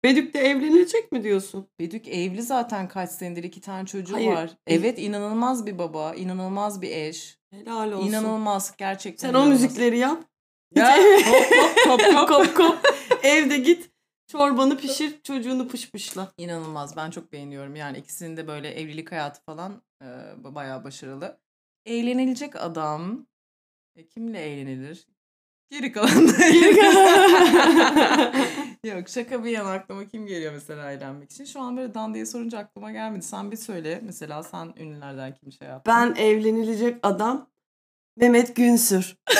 Bedük 0.03 0.33
de 0.33 0.39
evlenilecek 0.39 1.11
mi 1.11 1.23
diyorsun? 1.23 1.67
Bedük 1.79 2.07
evli 2.07 2.41
zaten 2.41 2.87
kaç 2.87 3.09
senedir 3.09 3.43
iki 3.43 3.61
tane 3.61 3.85
çocuğu 3.85 4.15
Hayır. 4.15 4.31
var. 4.31 4.51
Evet 4.67 4.99
inanılmaz 4.99 5.65
bir 5.65 5.77
baba, 5.77 6.15
inanılmaz 6.15 6.81
bir 6.81 6.89
eş. 6.89 7.37
Helal 7.51 7.91
olsun. 7.91 8.07
İnanılmaz 8.07 8.77
gerçekten. 8.77 9.27
Sen 9.27 9.33
o 9.33 9.37
inanılmaz. 9.37 9.61
müzikleri 9.61 9.97
yap. 9.97 10.23
Ya, 10.75 10.97
kop 11.85 12.01
kop. 12.01 12.27
kop 12.27 12.55
kop. 12.55 12.79
Evde 13.23 13.57
git. 13.57 13.89
Çorbanı 14.27 14.77
pişir, 14.77 15.21
çocuğunu 15.23 15.67
pışpışla. 15.67 16.31
İnanılmaz. 16.37 16.97
Ben 16.97 17.09
çok 17.09 17.31
beğeniyorum. 17.31 17.75
Yani 17.75 17.97
ikisinin 17.97 18.37
de 18.37 18.47
böyle 18.47 18.69
evlilik 18.69 19.11
hayatı 19.11 19.41
falan 19.41 19.81
e, 20.01 20.07
bayağı 20.43 20.83
başarılı. 20.83 21.39
Eğlenilecek 21.85 22.55
adam. 22.55 23.27
E, 23.95 24.07
kimle 24.07 24.39
eğlenilir? 24.39 25.07
Geri 25.73 25.91
kalan 25.91 26.27
da 26.27 26.31
Yok 28.87 29.09
şaka 29.09 29.43
bir 29.43 29.49
yana 29.49 29.71
aklıma 29.71 30.07
kim 30.07 30.27
geliyor 30.27 30.53
mesela 30.53 30.91
eğlenmek 30.91 31.31
için? 31.31 31.45
Şu 31.45 31.61
an 31.61 31.77
böyle 31.77 31.93
Dan 31.93 32.13
diye 32.13 32.25
sorunca 32.25 32.57
aklıma 32.57 32.91
gelmedi. 32.91 33.25
Sen 33.25 33.51
bir 33.51 33.57
söyle. 33.57 33.99
Mesela 34.03 34.43
sen 34.43 34.73
ünlülerden 34.77 35.35
kim 35.35 35.51
şey 35.51 35.67
yaptın? 35.67 35.93
Ben 35.93 36.15
evlenilecek 36.15 36.97
adam 37.03 37.49
Mehmet 38.17 38.55
Günsür. 38.55 39.15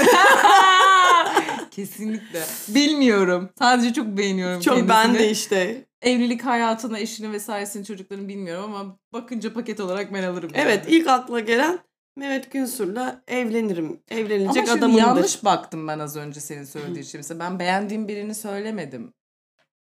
Kesinlikle. 1.72 2.41
Bilmiyorum. 2.67 3.50
Sadece 3.60 3.93
çok 3.93 4.08
beğeniyorum 4.08 4.62
Çok 4.62 4.76
kendisini. 4.76 4.89
ben 4.89 5.13
de 5.13 5.30
işte. 5.30 5.86
Evlilik 6.02 6.46
hayatını, 6.46 7.00
eşini 7.00 7.32
vesairesini 7.32 7.86
çocukların 7.86 8.28
bilmiyorum 8.28 8.76
ama 8.76 8.98
bakınca 9.13 9.54
paket 9.54 9.80
olarak 9.80 10.13
ben 10.13 10.24
alırım. 10.24 10.50
yani. 10.56 10.63
Evet 10.63 10.86
ilk 10.88 11.08
akla 11.08 11.39
gelen 11.39 11.80
Mehmet 12.15 12.52
Günsür'le 12.52 13.15
evlenirim. 13.28 13.99
Evlenilecek 14.10 14.58
Ama 14.58 14.65
şimdi 14.65 14.71
adamımdır. 14.80 15.02
yanlış 15.02 15.45
baktım 15.45 15.88
ben 15.88 15.99
az 15.99 16.15
önce 16.17 16.39
senin 16.39 16.63
söylediğin 16.63 17.04
şey. 17.04 17.19
Mesela 17.19 17.39
ben 17.39 17.60
beğendiğim 17.60 18.08
birini 18.08 18.36
söylemedim. 18.36 19.13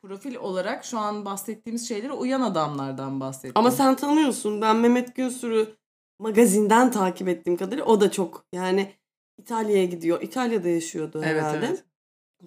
Profil 0.03 0.35
olarak 0.37 0.85
şu 0.85 0.99
an 0.99 1.25
bahsettiğimiz 1.25 1.89
şeylere 1.89 2.13
uyan 2.13 2.41
adamlardan 2.41 3.21
bahsettim. 3.21 3.53
Ama 3.55 3.71
sen 3.71 3.97
tanıyorsun. 3.97 4.63
Ben 4.63 4.77
Mehmet 4.77 5.17
Günsür'ü 5.17 5.77
magazinden 6.19 6.91
takip 6.91 7.29
ettiğim 7.29 7.57
kadarıyla 7.57 7.85
o 7.85 8.01
da 8.01 8.11
çok 8.11 8.45
yani 8.53 8.93
İtalya'ya 9.39 9.85
gidiyor. 9.85 10.23
İtalya'da 10.23 10.69
yaşıyordu 10.69 11.21
Evet, 11.25 11.43
herhalde. 11.43 11.67
evet. 11.67 11.85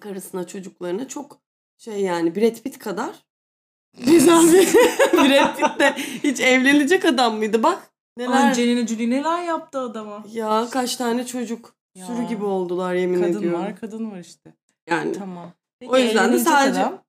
Karısına 0.00 0.46
çocuklarına 0.46 1.08
çok 1.08 1.38
şey 1.76 2.00
yani 2.00 2.36
Brad 2.36 2.62
Pitt 2.62 2.78
kadar 2.78 3.24
güzel 4.06 4.52
bir 4.52 4.74
Brad 5.12 5.56
Pitt 5.56 5.80
de 5.80 5.92
hiç 6.22 6.40
evlenecek 6.40 7.04
adam 7.04 7.36
mıydı 7.36 7.62
bak. 7.62 7.90
Neler 8.16 8.30
Angelina 8.30 8.86
Jolie 8.86 9.10
neler 9.10 9.44
yaptı 9.44 9.78
adama. 9.80 10.24
ya 10.32 10.68
kaç 10.72 10.96
tane 10.96 11.26
çocuk 11.26 11.76
Ya. 11.94 12.06
sürü 12.06 12.28
gibi 12.28 12.44
oldular 12.44 12.94
yemin 12.94 13.22
Kadın 13.22 13.38
ediyorum. 13.38 13.60
var, 13.62 13.76
kadın 13.76 14.10
var 14.10 14.18
işte. 14.18 14.54
Yani 14.90 15.12
Tamam. 15.12 15.52
Peki, 15.80 15.92
O 15.92 15.96
yüzden 15.98 16.32
de 16.32 16.38
sadece- 16.38 16.80
adam? 16.80 17.04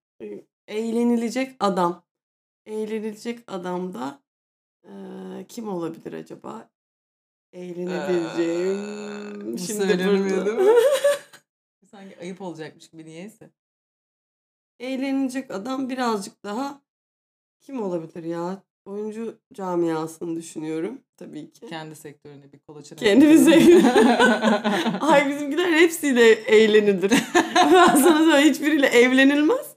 eğlenilecek 0.67 1.56
adam. 1.60 2.04
Eğlenilecek 2.65 3.43
adam 3.52 3.93
da 3.93 4.22
eee, 4.86 5.46
kim 5.48 5.70
olabilir 5.70 6.13
acaba? 6.13 6.70
Eğlenebileceğim. 7.54 9.54
Ee, 9.54 9.58
Şimdi 9.58 10.08
mi? 10.08 10.65
Sanki 11.91 12.20
ayıp 12.20 12.41
olacakmış 12.41 12.89
gibi 12.89 13.06
niyeyse. 13.06 13.50
Eğlenecek 14.80 15.52
adam 15.52 15.89
birazcık 15.89 16.43
daha 16.43 16.82
kim 17.62 17.82
olabilir 17.82 18.24
ya? 18.24 18.63
Oyuncu 18.88 19.39
camiasını 19.54 20.36
düşünüyorum 20.36 21.02
tabii 21.17 21.52
ki. 21.52 21.67
Kendi 21.67 21.95
sektöründe 21.95 22.52
bir 22.52 22.60
kolaçan. 22.60 22.97
Kendimize. 22.97 23.52
Ay 25.02 25.30
bizimkiler 25.30 25.71
hepsiyle 25.71 26.32
eğlenilir. 26.32 27.12
ben 27.56 27.95
sana 27.95 28.17
söyleyeyim 28.17 28.54
hiçbiriyle 28.54 28.88
evlenilmez. 28.88 29.76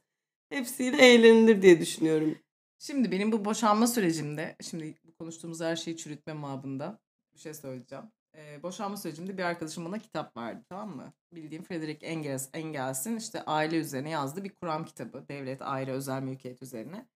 Hepsiyle 0.51 0.97
eğlenilir 0.97 1.63
diye 1.63 1.81
düşünüyorum. 1.81 2.39
Şimdi 2.79 3.11
benim 3.11 3.33
bu 3.33 3.45
boşanma 3.45 3.87
sürecimde, 3.87 4.57
şimdi 4.63 4.95
konuştuğumuz 5.19 5.61
her 5.61 5.77
şeyi 5.77 5.97
çürütme 5.97 6.33
mabında 6.33 6.99
bir 7.35 7.39
şey 7.39 7.55
söyleyeceğim. 7.55 8.05
Ee, 8.37 8.63
boşanma 8.63 8.97
sürecimde 8.97 9.39
bir 9.39 9.43
arkadaşım 9.43 9.85
bana 9.85 9.99
kitap 9.99 10.37
verdi 10.37 10.65
tamam 10.69 10.97
mı? 10.97 11.13
Bildiğim 11.33 11.65
Frederick 11.65 12.07
Engels, 12.07 12.49
Engels'in 12.55 13.17
işte 13.17 13.43
aile 13.43 13.77
üzerine 13.77 14.11
yazdığı 14.11 14.45
bir 14.45 14.55
Kur'an 14.63 14.85
kitabı. 14.85 15.25
Devlet, 15.29 15.63
aile, 15.63 15.93
özel 15.93 16.23
mülkiyet 16.23 16.63
üzerine. 16.63 17.07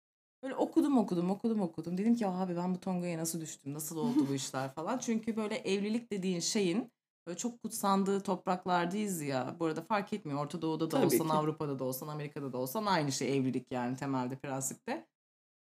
Böyle 0.45 0.57
okudum 0.57 0.99
okudum 0.99 1.31
okudum 1.31 1.61
okudum. 1.61 1.99
Dedim 1.99 2.15
ki 2.15 2.27
abi 2.27 2.57
ben 2.57 2.75
bu 2.75 2.81
tongaya 2.81 3.19
nasıl 3.19 3.41
düştüm? 3.41 3.75
Nasıl 3.75 3.97
oldu 3.97 4.27
bu 4.29 4.35
işler 4.35 4.75
falan. 4.75 4.99
Çünkü 4.99 5.37
böyle 5.37 5.55
evlilik 5.55 6.13
dediğin 6.13 6.41
şeyin 6.41 6.93
böyle 7.27 7.39
çok 7.39 7.63
kutsandığı 7.63 8.21
topraklardayız 8.21 9.23
ya. 9.23 9.57
Bu 9.61 9.65
arada 9.65 9.83
fark 9.83 10.13
etmiyor. 10.13 10.41
Orta 10.41 10.63
Doğu'da 10.63 10.85
da 10.85 10.89
Tabii 10.89 11.07
olsan, 11.07 11.27
ki. 11.27 11.33
Avrupa'da 11.33 11.79
da 11.79 11.85
olsan, 11.85 12.09
Amerika'da 12.09 12.53
da 12.53 12.59
olsan 12.59 12.87
aynı 12.87 13.13
şey 13.13 13.37
evlilik 13.37 13.73
yani 13.73 13.97
temelde 13.97 14.37
prensipte. 14.37 15.07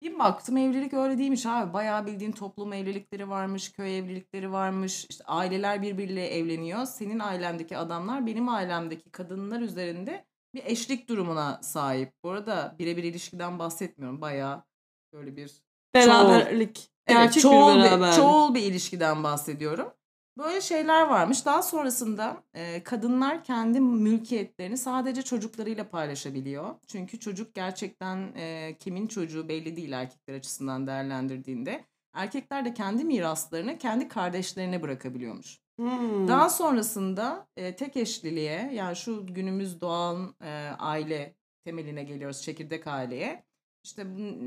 Bir 0.03 0.19
baktım 0.19 0.57
evlilik 0.57 0.95
öyle 0.95 1.19
değilmiş 1.19 1.47
abi. 1.47 1.73
Bayağı 1.73 2.07
bildiğin 2.07 2.33
toplum 2.33 2.73
evlilikleri 2.73 3.29
varmış, 3.29 3.73
köy 3.73 3.99
evlilikleri 3.99 4.53
varmış. 4.53 5.07
İşte 5.11 5.25
aileler 5.25 5.83
birbiriyle 5.83 6.27
evleniyor. 6.27 6.85
Senin 6.85 7.19
ailendeki 7.19 7.77
adamlar 7.77 8.27
benim 8.27 8.49
ailemdeki 8.49 9.11
kadınlar 9.11 9.61
üzerinde 9.61 10.25
bir 10.55 10.65
eşlik 10.65 11.09
durumuna 11.09 11.59
sahip. 11.63 12.13
Bu 12.25 12.31
arada 12.31 12.77
birebir 12.79 13.05
ilişkiden 13.05 13.59
bahsetmiyorum. 13.59 14.21
Bayağı 14.21 14.68
böyle 15.13 15.37
bir 15.37 15.63
Beraberlik. 15.95 16.91
Evet, 17.07 17.19
Gerçek 17.19 17.43
çoğul 17.43 17.75
bir 17.75 17.79
bir, 17.79 17.85
beraberlik. 17.85 18.17
çoğul 18.17 18.55
bir 18.55 18.63
ilişkiden 18.63 19.25
bahsediyorum. 19.25 19.93
Böyle 20.39 20.61
şeyler 20.61 21.03
varmış. 21.03 21.47
Daha 21.47 21.63
sonrasında 21.63 22.43
e, 22.55 22.83
kadınlar 22.83 23.45
kendi 23.45 23.81
mülkiyetlerini 23.81 24.79
sadece 24.79 25.23
çocuklarıyla 25.23 25.89
paylaşabiliyor. 25.89 26.75
Çünkü 26.87 27.21
çocuk 27.21 27.55
gerçekten 27.55 28.33
e, 28.37 28.77
kimin 28.81 29.07
çocuğu 29.07 29.49
belli 29.49 29.77
değil 29.77 29.93
erkekler 29.93 30.35
açısından 30.35 30.87
değerlendirdiğinde. 30.87 31.85
Erkekler 32.15 32.65
de 32.65 32.75
kendi 32.75 33.05
miraslarını 33.05 33.79
kendi 33.79 34.09
kardeşlerine 34.09 34.83
bırakabiliyormuş. 34.83 35.61
Hmm. 35.79 36.29
Daha 36.29 36.51
sonrasında 36.51 37.47
e, 37.57 37.77
tek 37.77 37.97
eşliliğe 37.97 38.71
yani 38.75 38.97
şu 38.97 39.27
günümüz 39.27 39.81
doğan 39.81 40.35
e, 40.45 40.71
aile 40.79 41.35
temeline 41.65 42.03
geliyoruz 42.03 42.43
çekirdek 42.43 42.87
aileye. 42.87 43.48
İşte 43.89 44.07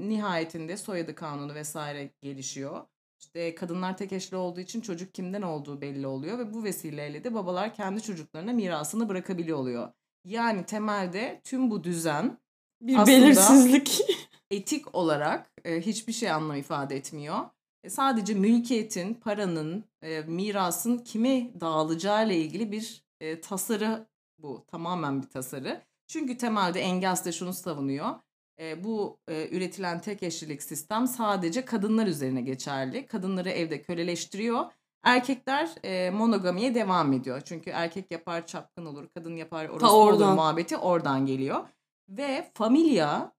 nihayetinde 0.10 0.77
soyadı 0.77 1.15
kanunu 1.15 1.54
vesaire 1.54 2.10
gelişiyor. 2.21 2.86
İşte 3.19 3.56
kadınlar 3.56 3.97
tek 3.97 4.13
eşli 4.13 4.38
olduğu 4.38 4.60
için 4.60 4.82
çocuk 4.82 5.13
kimden 5.13 5.41
olduğu 5.41 5.82
belli 5.82 6.08
oluyor 6.08 6.39
ve 6.39 6.54
bu 6.54 6.63
vesileyle 6.63 7.23
de 7.23 7.34
babalar 7.34 7.75
kendi 7.75 8.01
çocuklarına 8.01 8.54
mirasını 8.54 9.10
bırakabiliyor 9.10 9.58
oluyor. 9.58 9.91
Yani 10.25 10.65
temelde 10.65 11.41
tüm 11.43 11.71
bu 11.71 11.84
düzen 11.84 12.38
bir 12.82 12.97
belirsizlik. 13.08 14.01
etik 14.51 14.95
olarak 14.95 15.51
e, 15.65 15.82
hiçbir 15.82 16.13
şey 16.13 16.32
anlam 16.32 16.58
ifade 16.58 16.95
etmiyor. 16.95 17.39
E, 17.84 17.89
sadece 17.89 18.34
mülkiyetin, 18.34 19.13
paranın, 19.13 19.84
e, 20.01 20.21
mirasın 20.21 20.97
kime 20.97 21.51
dağılacağı 21.60 22.27
ile 22.27 22.38
ilgili 22.38 22.71
bir 22.71 23.04
e, 23.19 23.41
tasarı 23.41 24.08
bu. 24.38 24.65
Tamamen 24.67 25.21
bir 25.21 25.27
tasarı. 25.27 25.82
Çünkü 26.08 26.38
temelde 26.38 26.82
Engels 26.82 27.25
de 27.25 27.32
şunu 27.32 27.54
savunuyor. 27.54 28.15
E, 28.62 28.84
bu 28.84 29.19
e, 29.28 29.47
üretilen 29.52 30.02
tek 30.02 30.24
eşlilik 30.24 30.63
sistem 30.63 31.08
sadece 31.08 31.65
kadınlar 31.65 32.08
üzerine 32.08 32.41
geçerli. 32.41 33.08
Kadınları 33.08 33.50
evde 33.50 33.82
köleleştiriyor. 33.82 34.65
Erkekler 35.04 35.69
e, 35.84 36.10
monogamiye 36.10 36.76
devam 36.76 37.13
ediyor. 37.13 37.41
Çünkü 37.45 37.69
erkek 37.69 38.12
yapar 38.12 38.47
çapkın 38.47 38.86
olur, 38.86 39.08
kadın 39.15 39.36
yapar 39.36 39.69
orospu 39.69 39.88
olur 39.88 40.26
muhabbeti 40.26 40.78
oradan 40.78 41.26
geliyor. 41.26 41.67
Ve 42.10 42.52
familya 42.54 43.32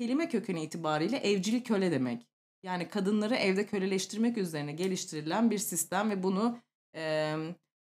kelime 0.00 0.28
kökeni 0.28 0.62
itibariyle 0.62 1.16
evcil 1.16 1.64
köle 1.64 1.92
demek. 1.92 2.26
Yani 2.62 2.88
kadınları 2.88 3.34
evde 3.34 3.66
köleleştirmek 3.66 4.38
üzerine 4.38 4.72
geliştirilen 4.72 5.50
bir 5.50 5.58
sistem 5.58 6.10
ve 6.10 6.22
bunu 6.22 6.58
e, 6.96 7.34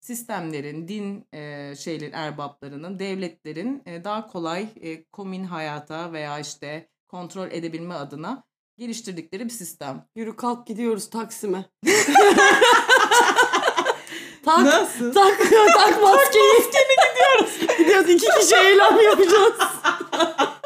sistemlerin, 0.01 0.89
din 0.89 1.27
e, 1.35 1.75
şeylerin 1.77 2.13
erbaplarının, 2.13 2.99
devletlerin 2.99 3.83
e, 3.87 4.05
daha 4.05 4.27
kolay 4.27 4.67
e, 4.81 5.05
komün 5.05 5.45
hayata 5.45 6.13
veya 6.13 6.39
işte 6.39 6.89
kontrol 7.09 7.51
edebilme 7.51 7.95
adına 7.95 8.45
geliştirdikleri 8.77 9.45
bir 9.45 9.51
sistem. 9.51 10.07
Yürü 10.17 10.37
kalk 10.37 10.67
gidiyoruz 10.67 11.11
Taksim'e. 11.11 11.65
Tak, 14.45 14.65
Nasıl? 14.65 15.13
tak, 15.15 15.39
tak 15.77 16.03
maskeyi. 16.03 16.53
gidiyoruz. 16.53 17.79
Gidiyoruz 17.79 18.11
iki 18.11 18.27
kişi 18.41 18.57
eylem 18.57 19.01
yapacağız. 19.01 19.53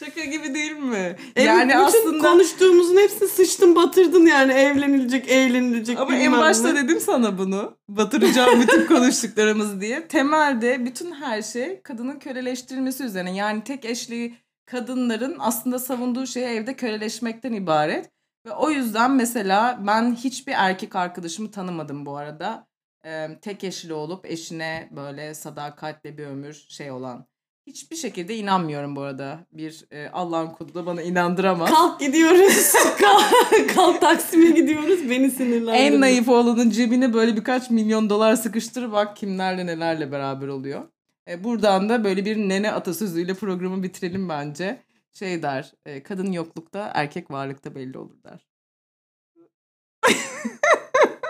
Şaka 0.00 0.24
gibi 0.24 0.54
değil 0.54 0.76
mi? 0.76 1.16
Evet, 1.36 1.46
yani 1.46 1.68
bütün 1.68 1.78
aslında 1.78 2.28
konuştuğumuzun 2.30 2.96
hepsini 2.96 3.28
sıçtın 3.28 3.76
batırdın 3.76 4.26
yani 4.26 4.52
evlenilecek, 4.52 5.28
eğlenilecek. 5.28 5.98
ama 5.98 6.16
en 6.16 6.32
başta 6.32 6.72
ne. 6.72 6.84
dedim 6.84 7.00
sana 7.00 7.38
bunu. 7.38 7.76
Batıracağım 7.88 8.60
bütün 8.60 8.86
konuştuklarımızı 8.86 9.80
diye. 9.80 10.08
Temelde 10.08 10.84
bütün 10.84 11.12
her 11.12 11.42
şey 11.42 11.82
kadının 11.82 12.18
köleleştirilmesi 12.18 13.04
üzerine. 13.04 13.36
Yani 13.36 13.64
tek 13.64 13.84
eşli 13.84 14.34
kadınların 14.66 15.36
aslında 15.38 15.78
savunduğu 15.78 16.26
şey 16.26 16.56
evde 16.56 16.76
köleleşmekten 16.76 17.52
ibaret. 17.52 18.10
Ve 18.46 18.52
o 18.52 18.70
yüzden 18.70 19.10
mesela 19.10 19.80
ben 19.86 20.14
hiçbir 20.14 20.54
erkek 20.56 20.96
arkadaşımı 20.96 21.50
tanımadım 21.50 22.06
bu 22.06 22.16
arada. 22.16 22.66
Ee, 23.06 23.28
tek 23.42 23.64
eşli 23.64 23.92
olup 23.92 24.26
eşine 24.26 24.88
böyle 24.92 25.34
sadakatle 25.34 26.18
bir 26.18 26.26
ömür 26.26 26.66
şey 26.68 26.90
olan. 26.90 27.26
Hiçbir 27.70 27.96
şekilde 27.96 28.36
inanmıyorum 28.36 28.96
bu 28.96 29.00
arada. 29.00 29.38
Bir 29.52 29.84
e, 29.90 30.08
Allah'ın 30.08 30.46
kulu 30.46 30.74
da 30.74 30.86
bana 30.86 31.02
inandıramaz. 31.02 31.70
Kalk 31.70 32.00
gidiyoruz. 32.00 32.72
kalk, 33.00 33.74
kalk 33.74 34.00
Taksim'e 34.00 34.50
gidiyoruz. 34.50 35.10
Beni 35.10 35.30
sinirlendirdin. 35.30 35.72
En 35.72 36.00
naif 36.00 36.28
oğlanın 36.28 36.70
cebine 36.70 37.12
böyle 37.12 37.36
birkaç 37.36 37.70
milyon 37.70 38.10
dolar 38.10 38.36
sıkıştır 38.36 38.92
bak 38.92 39.16
kimlerle 39.16 39.66
nelerle 39.66 40.12
beraber 40.12 40.48
oluyor. 40.48 40.82
E, 41.28 41.44
buradan 41.44 41.88
da 41.88 42.04
böyle 42.04 42.24
bir 42.24 42.36
nene 42.36 42.72
atasözüyle 42.72 43.34
programı 43.34 43.82
bitirelim 43.82 44.28
bence. 44.28 44.82
Şey 45.12 45.42
der, 45.42 45.72
e, 45.86 46.02
kadın 46.02 46.32
yoklukta 46.32 46.90
erkek 46.94 47.30
varlıkta 47.30 47.74
belli 47.74 47.98
olur 47.98 48.22
der. 48.24 48.46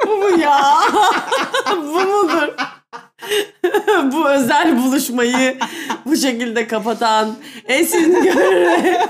Bu 0.07 0.16
mu 0.16 0.40
ya? 0.40 0.79
bu 1.76 2.00
mudur? 2.00 2.55
bu 4.12 4.31
özel 4.31 4.79
buluşmayı 4.83 5.59
bu 6.07 6.16
şekilde 6.16 6.66
kapatan 6.66 7.37
Esin 7.64 8.22
Görre 8.22 9.09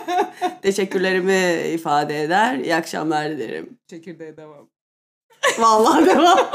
teşekkürlerimi 0.62 1.68
ifade 1.74 2.22
eder. 2.22 2.54
İyi 2.54 2.74
akşamlar 2.74 3.30
dilerim. 3.30 3.78
Çekirdeğe 3.86 4.36
devam. 4.36 4.68
Vallahi 5.58 6.06
devam. 6.06 6.38